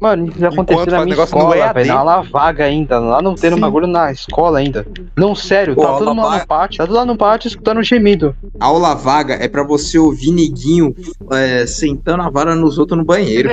[0.00, 1.88] Mano, isso já aconteceu Enquanto na minha escola, velho.
[1.88, 2.98] Na aula vaga ainda.
[2.98, 3.60] Lá não tendo Sim.
[3.60, 4.86] bagulho na escola ainda.
[5.16, 6.78] Não, sério, Pô, tá todo mundo lá no pátio.
[6.78, 8.34] Tá todo lá no pátio escutando um gemido.
[8.60, 10.94] Aula vaga é pra você ouvir neguinho
[11.32, 13.48] é, sentando a vara nos outros no banheiro.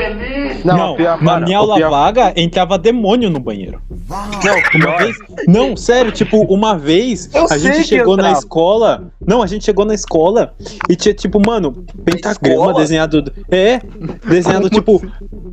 [0.65, 3.81] Não, pior- na minha aula pior- vaga entrava demônio no banheiro.
[4.09, 5.15] Não, Uma vez.
[5.47, 9.11] Não, sério, tipo, uma vez Eu a gente chegou na escola.
[9.25, 10.53] Não, a gente chegou na escola
[10.89, 13.23] e tinha, tipo, mano, pentagrama desenhado.
[13.51, 13.79] É,
[14.27, 15.01] desenhado, tipo,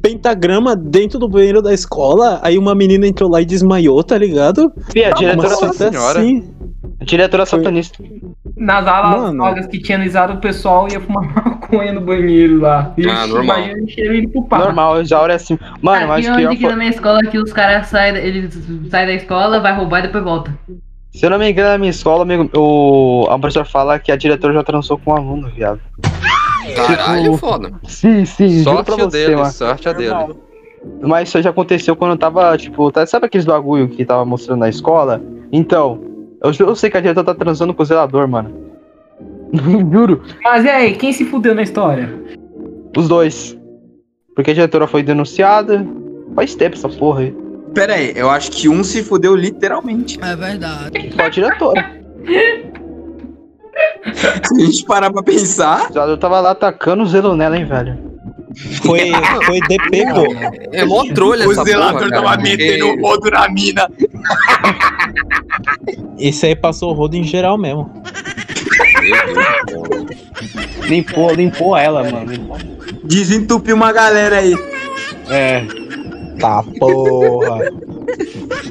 [0.01, 2.39] pentagrama dentro do banheiro da escola.
[2.43, 4.73] Aí uma menina entrou lá e desmaiou, tá ligado?
[4.93, 6.21] Fia, a diretora, Nossa fita senhora.
[6.21, 6.45] assim.
[7.01, 8.03] a diretora satanista.
[8.57, 9.39] Nas aulas Mano.
[9.45, 12.91] vagas que tinha analisado, o pessoal ia fumar maconha no banheiro lá.
[12.97, 13.59] E Ah, normal.
[13.99, 14.59] ele pro pau.
[14.61, 15.59] Normal, já hora é assim.
[15.83, 16.71] Mano, mas Aqui pior onde que foi...
[16.71, 18.55] na minha escola que os caras saem, eles
[18.91, 20.59] saem da escola, vai roubar e depois volta.
[21.13, 23.27] Se eu não me engano, na minha escola, amigo, o...
[23.31, 25.81] a professora fala que a diretora já transou com um aluno, viado.
[26.75, 27.71] Caralho, foda.
[27.85, 29.51] Sim, sim, juro pra Sorte você, dele, mano.
[29.53, 30.15] sorte a dele.
[31.03, 34.61] Mas isso já aconteceu quando eu tava, tipo, tá- sabe aqueles bagulho que tava mostrando
[34.61, 35.21] na escola?
[35.53, 36.01] Então,
[36.51, 38.53] eu, eu sei que a diretora tá transando com o zelador, mano.
[39.93, 42.13] Juro, Mas e aí, quem se fudeu na história?
[42.97, 43.57] os dois.
[44.35, 45.87] Porque a diretora foi denunciada.
[46.35, 47.37] Faz tempo essa porra aí.
[47.75, 50.19] Pera aí, eu acho que um se fudeu literalmente.
[50.23, 51.13] É verdade.
[51.15, 51.97] Só a diretora.
[54.15, 55.91] Se a gente parar pra pensar.
[55.91, 57.99] O zelador tava lá atacando o zelo nela, hein, velho.
[58.83, 59.11] Foi,
[59.45, 60.25] foi DP, pô.
[60.73, 63.89] É mó trolha O essa zelador porra, tava cara, metendo o rodo na mina.
[66.19, 67.91] Esse aí passou o rodo em geral mesmo.
[70.89, 72.33] Limpou, limpou ela, mano.
[73.05, 74.55] Desentupiu uma galera aí.
[75.29, 75.63] É.
[76.41, 77.71] Tá, porra.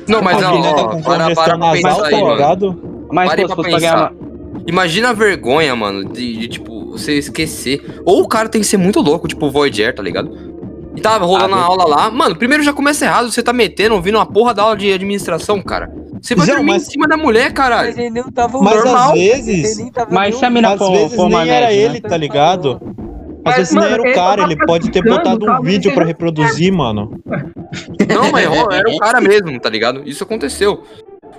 [0.07, 2.31] Não, mas A ó, tá ó, com para, para pra pensar aí, tá mano.
[2.31, 3.07] ligado?
[3.11, 4.11] Mas Parei pô, se pra fosse pra ganhar pensar.
[4.11, 4.25] uma...
[4.67, 8.01] Imagina a vergonha, mano, de, de, tipo, você esquecer.
[8.05, 10.55] Ou o cara tem que ser muito louco, tipo o Voyager, tá ligado?
[10.95, 12.09] E tava rolando Ah, a aula lá.
[12.11, 15.61] Mano, primeiro já começa errado, você tá metendo, ouvindo uma porra da aula de administração,
[15.61, 15.91] cara.
[16.21, 17.89] Você vai Não, dormir mas- em cima da mulher, caralho.
[17.89, 19.09] Mas ele não tava Mas normal.
[19.11, 21.49] às vezes- Ele nem tava Mas nem se a mina Às for, vezes for nem
[21.49, 22.09] era nerd, ele, né?
[22.09, 22.81] tá ligado?
[22.81, 26.01] Às Mas, vezes nem mano, era o cara, ele pode ter botado um vídeo pra
[26.01, 27.11] não reproduzir, mano.
[28.09, 30.01] Não, mas era o cara mesmo, tá ligado?
[30.05, 30.81] Isso aconteceu.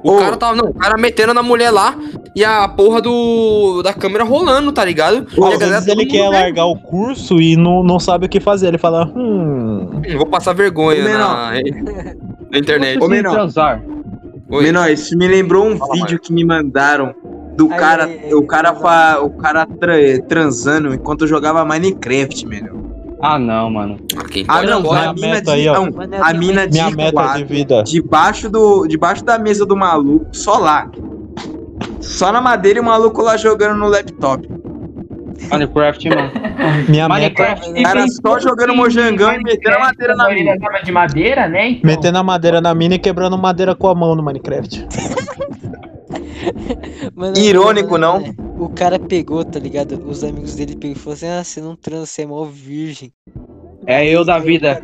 [0.03, 0.19] O Ô.
[0.19, 1.97] cara tava, não, o cara metendo na mulher lá
[2.35, 5.27] e a porra do da câmera rolando, tá ligado?
[5.37, 8.29] E a Às galera, vezes ele quer largar o curso e não, não sabe o
[8.29, 8.69] que fazer.
[8.69, 10.01] Ele fala, hum.
[10.17, 11.53] Vou passar vergonha Ô, na,
[12.53, 13.03] na internet.
[13.03, 13.33] Ô, menor.
[13.33, 13.83] transar.
[14.49, 14.63] Oi.
[14.63, 17.13] Menor, isso me lembrou um Fala, vídeo que me mandaram
[17.57, 19.95] do Ai, cara, ai, o cara, fa, o cara tra-
[20.29, 22.77] transando enquanto eu jogava Minecraft, melhor.
[23.23, 23.97] Ah, não, mano.
[24.17, 25.75] Ah, quem Ah, não, minha a mina meta de, aí, ó.
[25.75, 27.83] não, eu a mina Minha de meta quatro, de vida.
[27.83, 30.91] debaixo do, debaixo da mesa do maluco, só lá.
[32.01, 34.47] Só na madeira e o maluco lá jogando no laptop.
[35.51, 36.31] Minecraft, mano.
[36.89, 37.71] Minha Minecraft.
[37.73, 40.57] meta Cara, só jogando mojangão e metendo a madeira na mina.
[40.85, 41.69] De madeira, né?
[41.71, 44.87] Então, metendo a madeira na mina e quebrando madeira com a mão no Minecraft.
[47.15, 48.35] Mano, Irônico, mano, não?
[48.59, 50.01] O cara pegou, tá ligado?
[50.07, 53.13] Os amigos dele pegou e falou assim: Ah, você não transa, você é mó virgem.
[53.87, 54.83] É eu da vida.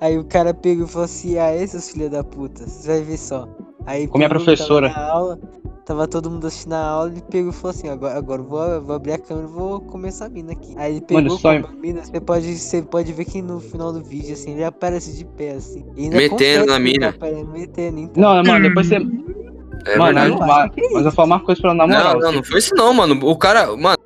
[0.00, 3.16] Aí o cara pegou e falou assim: Ah, esses filhos da puta, você vai ver
[3.18, 3.48] só.
[3.86, 4.90] Aí Com minha professora.
[4.90, 5.38] Tava, na aula,
[5.84, 8.82] tava todo mundo assistindo a aula ele pegou e falou assim: Agora, agora eu vou,
[8.82, 10.74] vou abrir a câmera e vou começar a mina aqui.
[10.76, 13.92] Aí ele pegou Mano, só- a mina, você pode, você pode ver que no final
[13.92, 15.84] do vídeo, assim, ele aparece de pé, assim.
[15.96, 17.08] Ainda Metendo na mina.
[17.08, 18.22] aparecendo, Metendo, então.
[18.22, 18.98] Não, mano, depois você.
[19.86, 20.38] É mano, verdade.
[20.40, 22.14] mas, mas eu vou falar uma coisa pra na moral.
[22.14, 23.18] Não, não, não foi isso não, mano.
[23.26, 23.96] O cara, mano,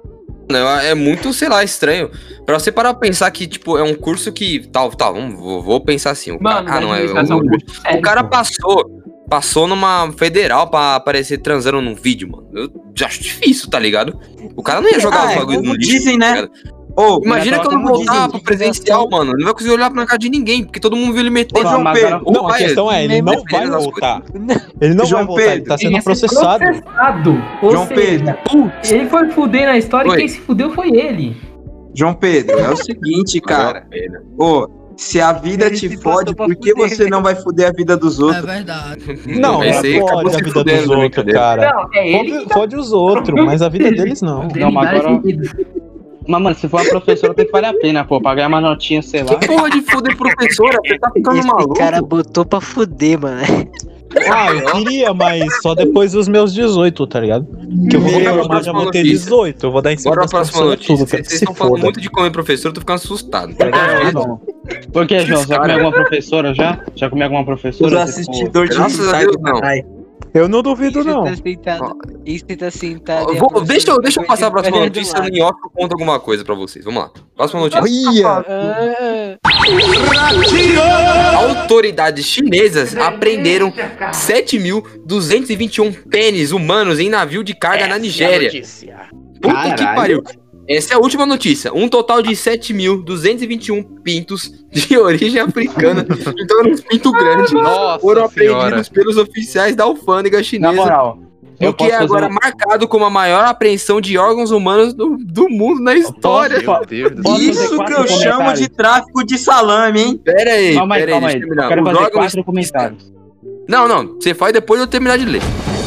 [0.82, 2.10] é muito, sei lá, estranho.
[2.44, 4.66] Pra você parar pra pensar que, tipo, é um curso que.
[4.68, 6.32] Tal, tal, vamos, vou, vou pensar assim.
[6.32, 7.04] O Mano, cara, ah, não, é.
[7.04, 7.42] O,
[7.86, 8.30] é o cara pô.
[8.30, 9.02] passou.
[9.30, 12.48] Passou numa federal pra aparecer transando num vídeo, mano.
[12.52, 14.18] Eu já acho difícil, tá ligado?
[14.54, 15.90] O cara não ia jogar Ah, os é bagulho no como lixo.
[15.90, 16.34] dizem, tá né?
[16.42, 16.52] ligado?
[16.94, 19.32] Ô, Imagina mas quando como voltar pro presencial, mano.
[19.32, 21.58] Não vai conseguir olhar pra cara de ninguém, porque todo mundo viu ele meter.
[21.58, 24.22] Ô, João Pedro, Não, a questão é, ele não vai voltar.
[24.80, 26.64] Ele não João vai voltar, ele Pedro, tá sendo ele ia ser processado.
[26.64, 27.42] processado.
[27.62, 28.38] Ou João seja,
[28.90, 30.16] ele foi fuder na história Oi.
[30.16, 31.36] e quem se fudeu foi ele.
[31.94, 33.86] João Pedro, é o seguinte, cara.
[34.38, 37.96] Ô, se a vida Ele te fode, por que você não vai fuder a vida
[37.96, 38.44] dos outros?
[38.44, 39.02] verdade.
[39.40, 41.72] Não, Esse aí não acabou fode a vida fudendo dos outros, cara.
[41.72, 44.48] Não, é ele Fode, fode os outros, mas a vida deles não.
[44.54, 45.20] Não, mas agora-
[46.26, 48.20] Mas, mano, se for uma professora, tem que valer a pena, pô.
[48.20, 49.36] Pagar uma notinha, sei lá.
[49.36, 50.78] Que porra de fuder professora?
[50.86, 51.74] Você tá ficando Esse maluco?
[51.74, 53.42] cara botou pra fuder, mano.
[54.30, 57.46] Ah, eu queria, mas só depois dos meus 18, tá ligado?
[57.88, 59.24] Que eu vou pra reclamar, já vou ter notícia.
[59.24, 59.66] 18.
[59.66, 60.96] Eu vou dar em cima Bora pra das próxima notícia.
[60.98, 63.54] tudo, Vocês estão falando muito de comer professor, eu tô ficando assustado.
[63.60, 64.38] Ah, não.
[64.92, 65.40] Por que, João?
[65.40, 66.78] Você já comeu alguma professora já?
[66.94, 67.90] Já comeu alguma Os professora?
[67.90, 70.01] Tipo, assistidores de Graças a hentai Deus, não.
[70.34, 71.24] Eu não duvido, Você não.
[71.24, 71.96] tá sentado.
[72.24, 73.34] E você tá sentado.
[73.34, 75.92] Vou- professora deixa, eu, tá deixa eu passar a próxima do notícia off eu conto
[75.92, 76.84] alguma coisa pra vocês.
[76.84, 77.10] Vamos lá.
[77.36, 77.82] Próxima notícia.
[77.82, 79.38] Olha!
[79.44, 83.72] Ah, Autoridades chinesas apreenderam
[84.12, 88.50] 7.221 pênis humanos em navio de carga na Nigéria.
[89.40, 89.94] Puta que Caralho.
[89.96, 90.22] pariu.
[90.68, 91.72] Essa é a última notícia.
[91.74, 96.06] Um total de 7.221 pintos de origem africana,
[96.38, 98.58] então eram uns pintos grandes, Nossa foram senhora.
[98.58, 100.72] apreendidos pelos oficiais da alfândega Na chinesa.
[100.72, 101.18] moral,
[101.60, 105.16] eu O que é agora um- marcado como a maior apreensão de órgãos humanos do,
[105.18, 106.62] do mundo na história.
[106.62, 107.54] Posso- Meu Deus do Posso céu.
[107.54, 110.20] fazer Isso que eu chamo de tráfico de salame, hein?
[110.24, 111.40] Pera aí, Calma aí, pera aí, calma aí.
[111.40, 112.24] eu quero Os fazer órgãos...
[112.24, 113.12] quatro comentários.
[113.68, 115.42] Não, não, você faz depois de eu terminar de ler.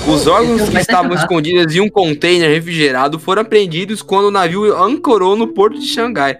[0.07, 5.35] Os órgãos que estavam escondidos em um container refrigerado foram apreendidos quando o navio ancorou
[5.35, 6.37] no porto de Xangai.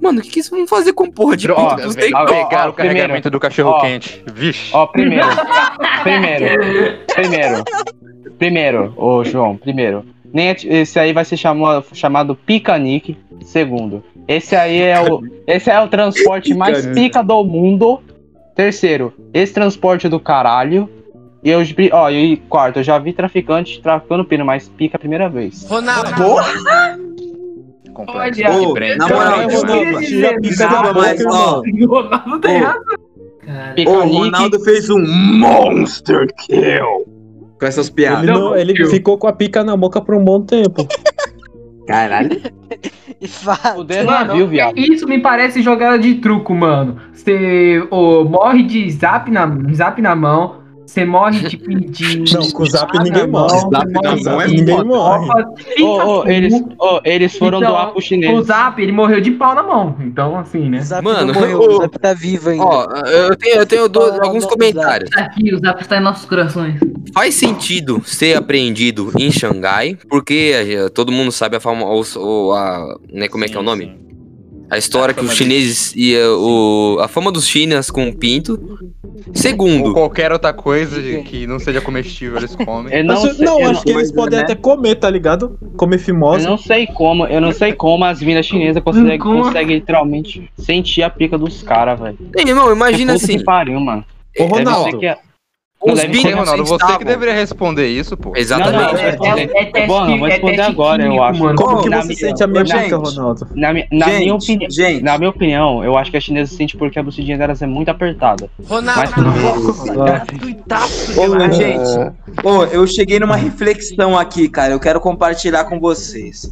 [0.00, 1.96] Mano, o que, que eles vão fazer com porra de Ó, pinto negros?
[2.14, 3.30] ó, Pegaram o carregamento primeiro.
[3.30, 4.22] do cachorro quente.
[4.32, 4.70] Vixe.
[4.72, 5.26] Ó, primeiro.
[6.04, 6.98] primeiro.
[7.12, 7.64] Primeiro.
[8.38, 10.04] Primeiro, ô João, primeiro.
[10.32, 13.16] Nem é- esse aí vai ser chamado, chamado piquenique.
[13.42, 18.00] Segundo, esse aí é o, esse é o transporte mais pica do mundo.
[18.54, 20.88] Terceiro, esse transporte do caralho.
[21.42, 21.60] E eu,
[21.92, 25.64] ó, e quarto, eu já vi traficante traficando pino, mas pica a primeira vez.
[25.68, 26.10] Ronaldo.
[27.92, 28.42] Complexo.
[28.44, 28.96] Olha, Ô, Brand.
[28.96, 31.60] na moral, Caralho, Ronaldo, tira a pica da Nada boca, mais, ó.
[31.60, 32.82] O Ronaldo tem razão.
[33.86, 34.18] O.
[34.18, 37.06] Ronaldo fez um monster kill
[37.58, 38.22] com essas piadas.
[38.24, 40.86] Ele, não, ele ficou com a pica na boca por um bom tempo.
[41.86, 42.40] Caralho.
[43.74, 44.78] Fuder Mano, navio, viado.
[44.78, 46.98] isso me parece jogada de truco, mano.
[47.12, 50.58] Você ô, morre de zap na, zap na mão,
[50.88, 51.56] você morre de.
[51.56, 53.48] de Não, com o zap ninguém morre.
[53.50, 53.92] você Zap
[54.24, 55.28] morre é de Ninguém morre.
[55.82, 56.28] ô, full.
[56.28, 58.46] eles, ô, eles foram Então, doar pro O chinês.
[58.46, 59.96] Zap, ele morreu de pau na mão.
[60.00, 60.78] Então, assim, né?
[60.78, 62.64] O Zap Mano, não morreu, ô, o Zap tá vivo ainda.
[62.64, 65.10] Ó, eu tenho, eu tenho do- Fala alguns comentários.
[65.10, 66.80] Tá aqui, o Zap está em nossos corações.
[67.14, 70.54] Faz sentido ser apreendido em Xangai, porque
[70.94, 74.07] todo mundo sabe a fama, o, o- a, né, como é que é o nome?
[74.70, 78.60] A história que os chineses e eh, o, a fama dos chinas com o pinto.
[79.02, 82.94] Ou Segundo, qualquer outra coisa que não seja comestível, eles comem.
[82.94, 84.44] Eu não, sei, não, eu, acho que eles coisa, podem né?
[84.44, 85.58] até comer, tá ligado?
[85.76, 86.46] Comer eu fimose.
[86.46, 89.42] não sei como, eu não sei como as minas chinesas conseguem, Como?
[89.44, 92.18] conseguem literalmente sentir a pica dos caras, velho.
[92.36, 93.38] Irmão, imagina assim.
[93.38, 94.04] que pariu, mano.
[94.38, 95.18] Ô, Ronaldo, que é-
[95.80, 98.32] Os Ronaldo, você estavam- que deveria responder isso, pô.
[98.36, 98.74] Exatamente.
[98.82, 101.40] Não, não, É, é, é teste, Bom, vou é responder teste agora, eu acho.
[101.40, 101.56] mano.
[101.56, 103.46] como que na você minha- sente a minha Ronaldo?
[103.54, 105.04] Na, na Gente, minha opinião, gente.
[105.04, 107.90] na minha opinião, eu acho que a chinesa sente porque a bucidinha delas é muito
[107.90, 108.50] apertada.
[108.58, 108.68] Mas
[109.12, 109.72] Ronaldo.
[109.72, 110.56] tudo bem.
[111.16, 112.12] Ô, gente,
[112.44, 114.72] ô, eu cheguei numa reflexão aqui, cara.
[114.72, 116.50] Eu quero compartilhar com vocês.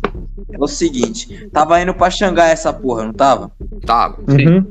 [0.52, 3.50] É o seguinte, tava indo pra Xangai essa porra, não tava?
[3.84, 4.14] Tá.
[4.28, 4.64] Uhum.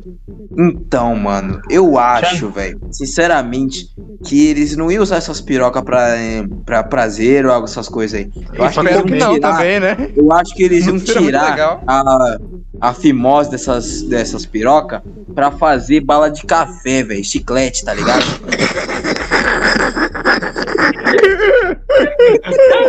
[0.57, 3.87] Então, mano, eu acho, velho, sinceramente,
[4.23, 8.19] que eles não iam usar essas pirocas pra, eh, pra prazer ou algo, essas coisas
[8.19, 8.31] aí.
[8.53, 10.11] Eu acho que que iam não tirar, também, né?
[10.15, 12.37] Eu acho que eles iam tirar a,
[12.81, 15.01] a fimose dessas, dessas pirocas
[15.33, 17.23] pra fazer bala de café, velho.
[17.23, 18.25] Chiclete, tá ligado?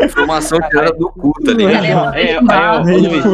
[0.05, 2.14] Informação tirada do cu, tá ligado?
[2.14, 3.24] É, é, ô, Luiz,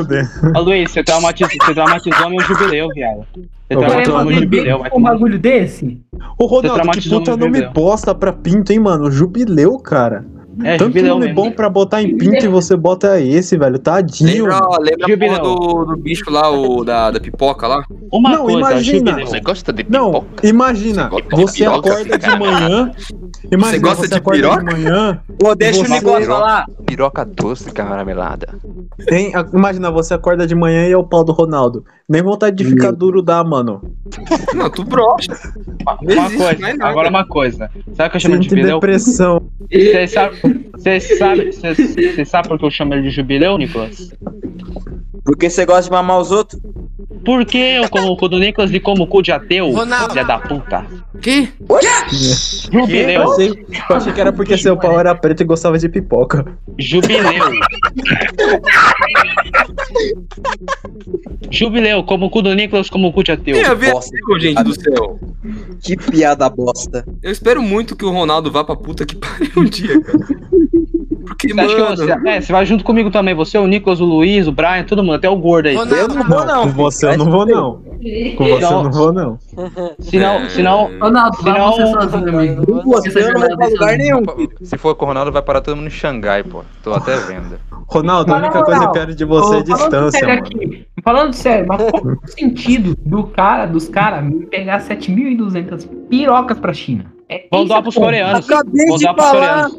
[0.57, 3.26] ô, Luiz, você traumatizou, você traumatizou meu jubileu, viado.
[3.34, 6.01] Você traumatizou meu jubileu, vai um bagulho desse?
[6.38, 7.72] Ô, Ronaldo, que puta nome jubileu.
[7.72, 9.10] bosta pra pinto, hein, mano?
[9.10, 10.24] Jubileu, cara.
[10.64, 11.42] É, Tanto jubileu nome mesmo.
[11.42, 13.78] bom pra botar em pinto e você bota esse, velho.
[13.78, 14.44] Tadinho.
[14.46, 15.42] Lembra, lembra Jubileu.
[15.42, 17.84] do, do bicho lá, o, da, da pipoca lá?
[18.12, 19.18] Uma não, imagina.
[19.24, 21.11] Você gosta de Não, imagina.
[21.32, 22.90] Você acorda de manhã.
[23.50, 24.64] Imagina, Você gosta de acorda piroca?
[24.64, 25.20] de manhã.
[25.38, 26.66] Pô, deixa o negócio falar.
[26.86, 28.48] Piroca doce caramelada.
[29.34, 31.84] A- Imagina, você acorda de manhã e é o pau do Ronaldo.
[32.09, 33.80] Nem vontade de ficar duro dá, mano.
[34.55, 35.32] Não, tu brocha.
[35.80, 37.70] Uma coisa, agora uma coisa.
[37.94, 38.76] Sabe o que eu chamo de Sinto jubileu?
[38.80, 39.42] depressão.
[39.70, 40.36] Você sabe,
[40.74, 41.51] você sabe,
[42.24, 44.12] sabe por que eu chamo ele de jubileu, Nicolas?
[45.24, 46.61] Porque você gosta de mamar os outros?
[47.24, 49.72] Porque eu como o cu do Nicolas e como o cu de ateu,
[50.10, 50.84] filha da puta.
[51.20, 51.48] Que?
[52.72, 53.22] Jubileu.
[53.22, 56.44] Eu, achei, eu achei que era porque seu pau era preto e gostava de pipoca.
[56.78, 57.22] Jubileu.
[61.50, 63.54] Jubileu, como o cu do Nicolas, como o cu de ateu.
[63.54, 64.16] Tem a ver Bosta.
[64.40, 65.20] gente do céu.
[65.80, 67.04] Que piada bosta.
[67.22, 70.18] Eu espero muito que o Ronaldo vá pra puta que pariu um dia, cara.
[71.43, 71.97] Porque, Você acha que mano...
[71.97, 75.03] você, é, você vai junto comigo também, você, o Nicolas, o Luiz, o Brian, todo
[75.03, 75.74] mundo, até o gordo aí.
[75.74, 76.62] Eu não vou, não.
[76.62, 77.82] Com você eu não vou, não.
[78.36, 79.38] Com você eu não vou, não.
[80.01, 82.82] Senão, senão, Ronaldo, vai senão, você sozinho, amigo.
[82.84, 84.22] Você eu não vou pra lugar nenhum.
[84.62, 86.62] Se for com o Ronaldo, vai parar todo mundo em Xangai, pô.
[86.82, 87.59] Tô até vendo.
[87.86, 90.38] Ronaldo, a única coisa que eu quero de você é distância, mano.
[90.38, 96.59] aqui, falando sério, mas qual o sentido do cara, dos caras me pegar 7.200 pirocas
[96.59, 97.12] pra China?
[97.28, 98.51] É, Vão é o pros coreanos.
[98.51, 99.70] Acabei Vão de falar.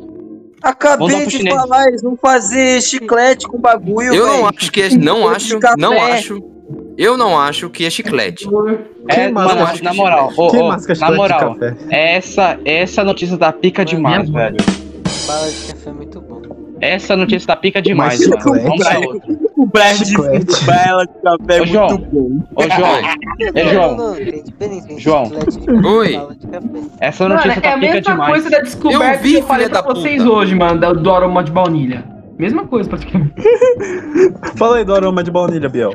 [0.64, 1.56] Acabei de chinês.
[1.56, 4.52] falar, eles vão fazer chiclete com bagulho, Eu não velho.
[4.58, 4.90] acho que é...
[4.90, 6.54] Não acho, não acho...
[6.98, 8.48] Eu não acho que é chiclete.
[9.10, 11.76] É, mano, masca- na moral, ô, masca na moral, café?
[11.90, 14.58] essa, essa notícia da pica demais, velho.
[15.28, 16.42] Bala de café é muito bom.
[16.80, 18.62] Essa notícia da pica demais, Mas mano.
[18.64, 19.36] Vamos pra outra.
[19.64, 20.46] O disse Chiclete.
[20.46, 21.88] que bala de café é Ô, João.
[21.90, 22.46] muito bom.
[22.56, 22.98] Ô, João,
[23.56, 23.98] é João,
[24.98, 25.32] João.
[25.98, 26.10] Oi.
[26.10, 28.30] de essa Mano, notícia é tá a pica mesma demais.
[28.32, 30.36] coisa da descoberta Eu vi, que eu falei pra vocês puta.
[30.36, 32.04] hoje, mano, do, do aroma de baunilha.
[32.44, 33.34] Mesma coisa, praticamente.
[34.58, 35.94] Fala aí do aroma de baunilha, Biel.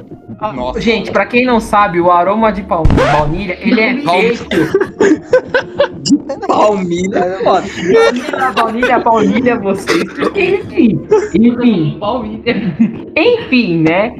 [0.54, 0.80] Nossa.
[0.80, 4.46] Gente, pra quem não sabe, o aroma de pau- baunilha, ele é feito...
[6.46, 7.66] Palmilha é foda.
[8.46, 10.02] A baunilha, a baunilha, vocês...
[10.34, 10.98] Enfim,
[11.34, 11.98] enfim,
[13.14, 14.14] enfim, né?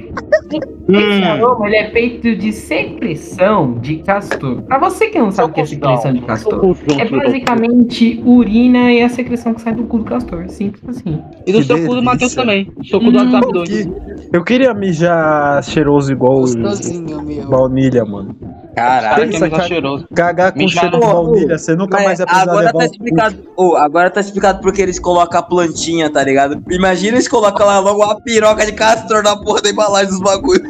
[0.89, 4.63] Esse aroma, ele é feito de secreção de castor.
[4.63, 9.03] Pra você que não sabe o que é secreção de castor, é basicamente urina e
[9.03, 10.49] a secreção que sai do cu do castor.
[10.49, 11.19] Simples assim.
[11.47, 12.03] E do Que seu cu do delícia.
[12.03, 12.65] Matheus também.
[12.77, 13.69] Do seu cu do Hum, WhatsApp 2.
[13.69, 13.93] Que-
[14.33, 17.47] Eu queria mijar cheiroso igual Gostosinho, meu.
[17.49, 18.35] baunilha, mano.
[18.79, 19.31] Cara, Caralho.
[19.31, 20.09] que é cheiroso.
[20.15, 22.83] Cagar com cheiro de baunilha, você nunca mais vai Mas precisar agora levar tá o
[22.85, 23.37] explicado.
[23.57, 26.63] Ô, agora tá explicado porque eles colocam a plantinha, tá ligado?
[26.71, 30.67] Imagina eles colocam lá logo uma piroca de castor na porra da embalagem dos bagulhos.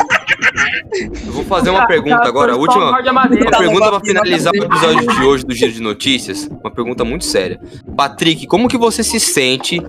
[1.27, 2.91] Eu vou fazer uma pergunta agora, a última...
[2.91, 6.49] Uma pergunta pra finalizar o episódio de hoje do Giro de Notícias.
[6.61, 7.61] Uma pergunta muito séria.
[7.97, 9.81] Patrick, como que você se sente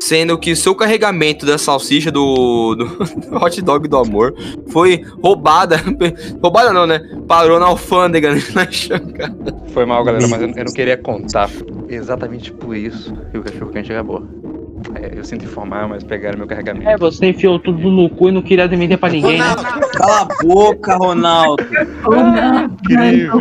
[0.00, 4.34] sendo que o seu carregamento da salsicha do, do hot dog do amor
[4.68, 5.76] foi roubada?
[6.42, 7.00] roubada não, né?
[7.28, 8.42] Parou na alfândega, né?
[8.54, 9.30] na Xangai.
[9.72, 11.50] Foi mal, galera, mas eu, eu não queria contar.
[11.88, 14.26] Exatamente por isso que o cachorro quente acabou.
[14.94, 16.88] É, eu sinto informar, mas pegaram meu carregamento.
[16.88, 19.44] É, você enfiou tudo no cu e não queria admitir pra ninguém, né?
[19.94, 21.62] Cala a boca, Ronaldo.
[22.72, 23.40] Incrível!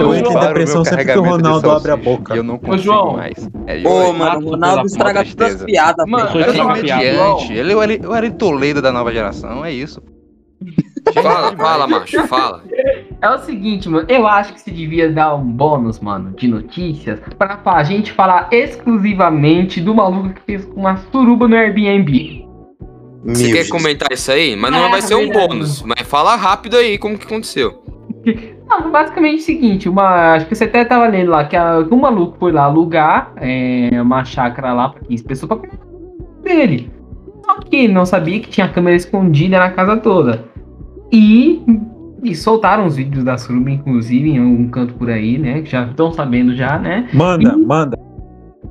[0.00, 2.34] Eu entro em depressão sempre que o Ronaldo abre a salsicha boca.
[2.36, 3.12] Eu não consigo João.
[3.16, 3.48] mais.
[3.66, 6.06] É, Ô, eu- mano, o Ronaldo estraga todas as piadas.
[6.06, 6.30] Mano.
[6.40, 7.52] Eu comediante.
[7.52, 10.02] Ele, eu, era- eu era o Toledo da nova geração, é isso.
[11.12, 12.62] Fala, fala, macho, fala.
[13.22, 14.04] É o seguinte, mano.
[14.08, 18.48] Eu acho que se devia dar um bônus, mano, de notícias pra, pra gente falar
[18.50, 22.44] exclusivamente do maluco que fez uma suruba no Airbnb.
[23.24, 24.56] Você quer comentar isso aí?
[24.56, 25.46] Mas não É, vai ser um verdade.
[25.48, 25.82] bônus.
[25.82, 27.80] Mas fala rápido aí como que aconteceu.
[28.68, 31.84] Não, basicamente é o seguinte, uma, acho que você até tava lendo lá que, a,
[31.86, 35.78] que um maluco foi lá alugar é, uma chácara lá pra 15 pessoas pra comer
[36.42, 36.90] dele.
[37.44, 40.44] Só que ele não sabia que tinha câmera escondida na casa toda.
[41.12, 41.62] E,
[42.22, 45.62] e soltaram os vídeos da suruba, inclusive, em algum canto por aí, né?
[45.62, 47.08] Que já estão sabendo já, né?
[47.12, 48.11] Manda, manda.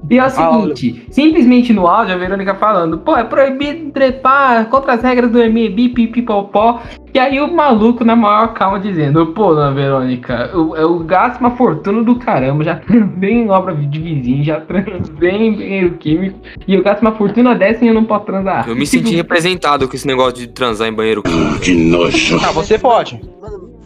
[0.10, 4.94] E é o seguinte, simplesmente no áudio a Verônica falando, pô, é proibido trepar contra
[4.94, 6.82] as regras do Airbnb, pipipopó.
[7.14, 11.52] E aí o maluco na maior calma dizendo, pô, dona Verônica, eu, eu gasto uma
[11.52, 16.74] fortuna do caramba, já transei em obra de vizinho, já transei em banheiro químico, e
[16.74, 18.68] eu gasto uma fortuna dessa e eu não posso transar.
[18.68, 21.60] Eu me senti representado com esse negócio de transar em banheiro químico.
[21.60, 22.40] Que nojo.
[22.44, 23.20] Ah, você pode.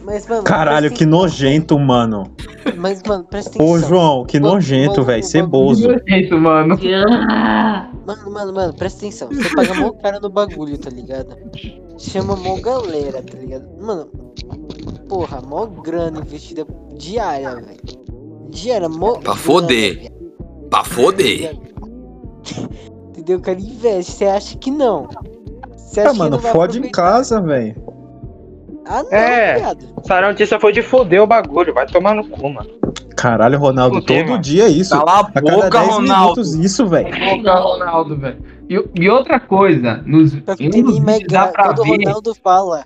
[0.06, 2.22] Mas, mano, Caralho, que nojento, mano.
[2.76, 3.66] Mas, mano, presta atenção.
[3.74, 5.22] Ô, João, que nojento, velho.
[5.24, 5.88] Ceboso.
[5.88, 6.78] Nojento, mano.
[8.06, 9.28] Mano, mano, mano, presta atenção.
[9.28, 11.36] Você paga mó cara no bagulho, tá ligado?
[11.98, 13.68] Chama mó galera, tá ligado?
[13.80, 14.06] Mano,
[15.08, 16.64] porra, mó grana investida
[16.96, 18.06] diária, velho.
[18.50, 19.14] Diária, mó.
[19.18, 20.08] Pra foder.
[20.70, 21.58] Pra foder.
[23.08, 23.38] Entendeu?
[23.38, 24.12] O cara investe.
[24.12, 25.08] Você acha que não?
[25.76, 27.02] Você acha Ah, que mano, fode em aproveitar?
[27.02, 27.74] casa, velho.
[28.88, 29.86] Ah, não, É, viado.
[29.98, 32.70] essa notícia foi de foder o bagulho, vai tomar no cu, mano.
[33.16, 34.38] Caralho, Ronaldo, todo mano?
[34.38, 34.90] dia é isso.
[34.96, 36.02] Cala a a cada boca, 10 Ronaldo.
[36.22, 37.08] minutos isso, velho.
[37.36, 38.36] Boca, Ronaldo, velho.
[38.68, 41.00] E, e outra coisa, nos, mais vídeos
[41.32, 41.52] dá graça.
[41.52, 42.04] pra Quando o ver.
[42.04, 42.84] Ronaldo fala.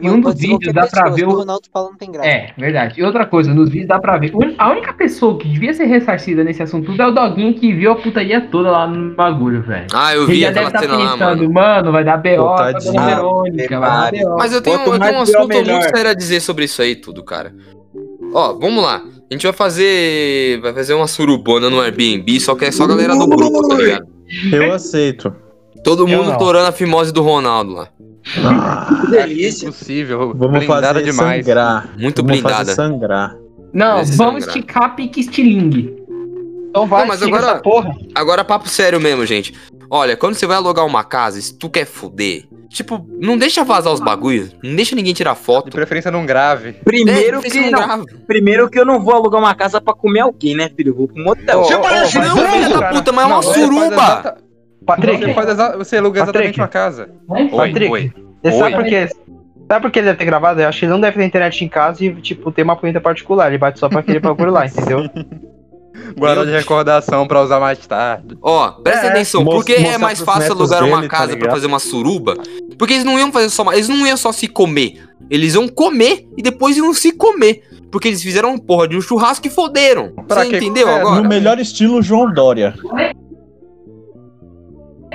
[0.00, 1.30] Em um dos vídeos dá pra ver o.
[1.30, 2.26] Ronaldo fala não tem graça.
[2.28, 2.98] É, verdade.
[2.98, 4.32] E outra coisa, nos vídeos dá pra ver.
[4.56, 7.92] A única pessoa que devia ser ressarcida nesse assunto tudo é o Doguinho que viu
[7.92, 9.86] a putaria toda lá no bagulho, velho.
[9.92, 11.52] Ah, eu Ele vi já aquela deve estar lá, pensando, mano.
[11.52, 12.54] mano, vai dar B.O.
[12.56, 12.92] Tadinho.
[12.94, 14.36] dona Verônica, vai dar B.O.
[14.38, 15.82] Mas eu tenho, eu tenho um assunto muito melhor.
[15.82, 17.54] sério a dizer sobre isso aí tudo, cara.
[18.32, 19.02] Ó, vamos lá.
[19.30, 20.60] A gente vai fazer.
[20.62, 23.74] Vai fazer uma surubona no Airbnb, só que é só a galera do grupo, tá
[23.74, 24.06] ligado?
[24.50, 25.34] Eu aceito.
[25.84, 26.38] Todo Eu mundo não.
[26.38, 27.88] torando a fimose do Ronaldo lá.
[28.24, 29.66] Que delícia.
[29.68, 30.32] Impossível.
[30.34, 31.44] Vamos blindada fazer demais.
[31.44, 31.88] sangrar.
[31.98, 32.54] Muito Vamos blindada.
[32.56, 33.36] fazer sangrar.
[33.72, 34.56] Não, Esse vamos sangrar.
[34.58, 35.94] esticar pique estilingue.
[36.70, 37.94] Então vai, Não, mas agora- essa porra.
[38.14, 39.54] Agora, papo sério mesmo, gente.
[39.90, 43.92] Olha, quando você vai alugar uma casa, se tu quer fuder, tipo, não deixa vazar
[43.92, 45.70] os bagulhos, não deixa ninguém tirar De foto.
[45.70, 46.72] preferência não grave.
[46.84, 48.04] Primeiro É, que, não, grava.
[48.26, 50.90] primeiro que eu não vou alugar uma casa pra comer alguém, né, filho?
[50.90, 51.60] Eu vou pra um hotel.
[51.60, 54.36] Ô, ô, Parece mas não, filha da puta, mas é uma não, suruba.
[54.86, 56.60] Patrick, Você, faz exa- você aluga exatamente Patrick.
[56.60, 57.08] uma casa.
[57.28, 58.12] Oi, Patrick, oi.
[58.42, 58.82] Você sabe Oi.
[58.82, 59.08] por quê?
[59.70, 60.60] Sabe por que ele deve ter gravado?
[60.60, 63.00] Eu acho que ele não deve ter internet em casa e, tipo, ter uma punheta
[63.00, 63.48] particular.
[63.48, 65.08] Ele bate só pra aquele bagulho lá, entendeu?
[66.18, 68.36] Guardar de recordação pra usar mais tarde.
[68.42, 71.36] Ó, presta É, atenção, por que é mais fácil alugar uma dele, tá casa pra
[71.36, 71.54] ligado?
[71.54, 72.34] fazer uma suruba?
[72.78, 75.66] Porque eles não iam fazer só uma, eles não iam só se comer, eles iam
[75.68, 77.62] comer e depois iam se comer.
[77.90, 80.10] Porque eles fizeram um porra de um churrasco e foderam.
[80.26, 80.56] Pra Você quê?
[80.56, 81.22] entendeu É, agora?
[81.22, 82.74] No melhor estilo João Dória.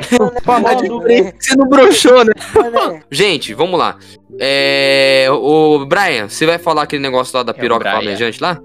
[0.43, 1.01] Falando,
[1.39, 2.33] Você não broxou, né?
[2.55, 3.97] Mané, Gente, vamos lá.
[4.39, 5.27] É.
[5.31, 8.59] O Brian, você vai falar aquele negócio lá da É piroca flamejante lá?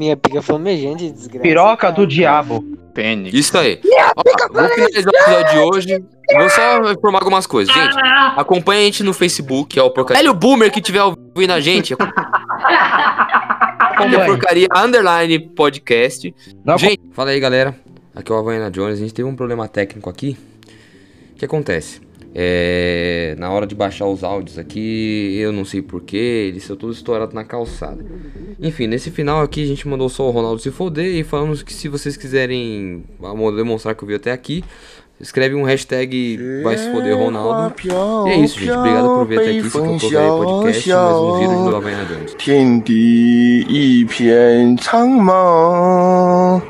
[0.00, 1.42] minha pica flamejante, desgraça.
[1.42, 2.64] Piroca do diabo.
[2.94, 3.34] Pênis.
[3.34, 3.78] Isso aí.
[4.16, 6.02] Ó, vou finalizar o episódio de hoje.
[6.32, 7.74] Vou só informar algumas coisas.
[7.74, 7.94] Gente,
[8.34, 10.22] acompanha a gente no Facebook, é o porcaria.
[10.22, 11.92] Velho Boomer que tiver ouvindo a gente.
[11.92, 12.14] Acompanha
[14.22, 16.34] a porcaria underline podcast.
[16.64, 17.76] Não, Gente, fala aí, galera.
[18.19, 18.97] Aqui é o Havaiana Jones.
[18.97, 20.37] A gente teve um problema técnico aqui.
[21.33, 22.01] O que acontece?
[22.37, 26.97] É, na hora de baixar os áudios aqui, eu não sei porquê, eles são todos
[26.97, 28.05] estourados na calçada.
[28.59, 31.73] Enfim, nesse final aqui a gente mandou só o Ronaldo se foder e falamos que
[31.73, 34.65] se vocês quiserem vamos demonstrar que eu vi até aqui,
[35.17, 37.73] escreve um hashtag vai se foder Ronaldo.
[38.25, 38.71] E é isso, gente.
[38.71, 39.57] Obrigado por ver até aqui.
[39.59, 42.35] Esse foi o Porcaria Podcast, mais um giro de Havaiana Jones.
[42.37, 46.61] 天地一片苍茫。